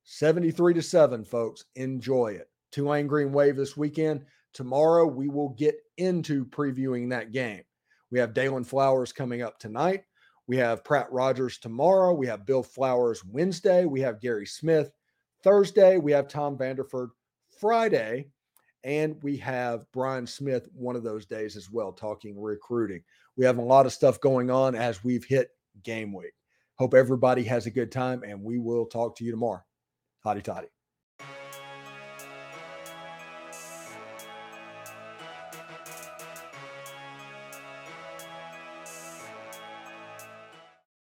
73 0.04 0.74
to 0.74 0.82
7, 0.82 1.24
folks. 1.24 1.66
Enjoy 1.76 2.28
it. 2.28 2.50
Tulane 2.72 3.08
Green 3.08 3.32
Wave 3.32 3.56
this 3.56 3.78
weekend. 3.78 4.26
Tomorrow, 4.54 5.06
we 5.06 5.30
will 5.30 5.50
get 5.50 5.76
into 5.98 6.46
previewing 6.46 7.10
that 7.10 7.32
game. 7.32 7.62
We 8.12 8.20
have 8.20 8.34
Dalen 8.34 8.64
Flowers 8.64 9.12
coming 9.12 9.42
up 9.42 9.60
tonight. 9.60 10.04
We 10.48 10.58
have 10.58 10.84
Pratt 10.84 11.12
Rogers 11.12 11.60
tomorrow. 11.60 12.14
We 12.14 12.28
have 12.28 12.46
Bill 12.46 12.64
Flowers 12.64 13.24
Wednesday. 13.24 13.86
We 13.86 14.02
have 14.02 14.20
Gary 14.20 14.48
Smith 14.48 14.92
Thursday. 15.44 15.98
We 15.98 16.12
have 16.12 16.28
Tom 16.28 16.58
Vanderford 16.58 17.10
Friday. 17.60 18.32
And 18.84 19.22
we 19.22 19.38
have 19.38 19.86
Brian 19.92 20.26
Smith 20.26 20.68
one 20.74 20.96
of 20.96 21.04
those 21.04 21.26
days 21.26 21.56
as 21.56 21.70
well, 21.70 21.92
talking 21.92 22.42
recruiting. 22.42 23.04
We 23.36 23.46
have 23.46 23.58
a 23.58 23.62
lot 23.62 23.86
of 23.86 23.94
stuff 23.94 24.20
going 24.22 24.50
on 24.50 24.74
as 24.74 25.04
we've 25.04 25.26
hit 25.26 25.50
game 25.84 26.14
week. 26.14 26.34
Hope 26.76 26.94
everybody 26.94 27.44
has 27.44 27.66
a 27.66 27.72
good 27.72 27.92
time, 27.92 28.24
and 28.24 28.42
we 28.42 28.58
will 28.58 28.86
talk 28.86 29.18
to 29.18 29.26
you 29.26 29.32
tomorrow. 29.32 29.62
Hotty 30.26 30.42
toddy. 30.42 30.68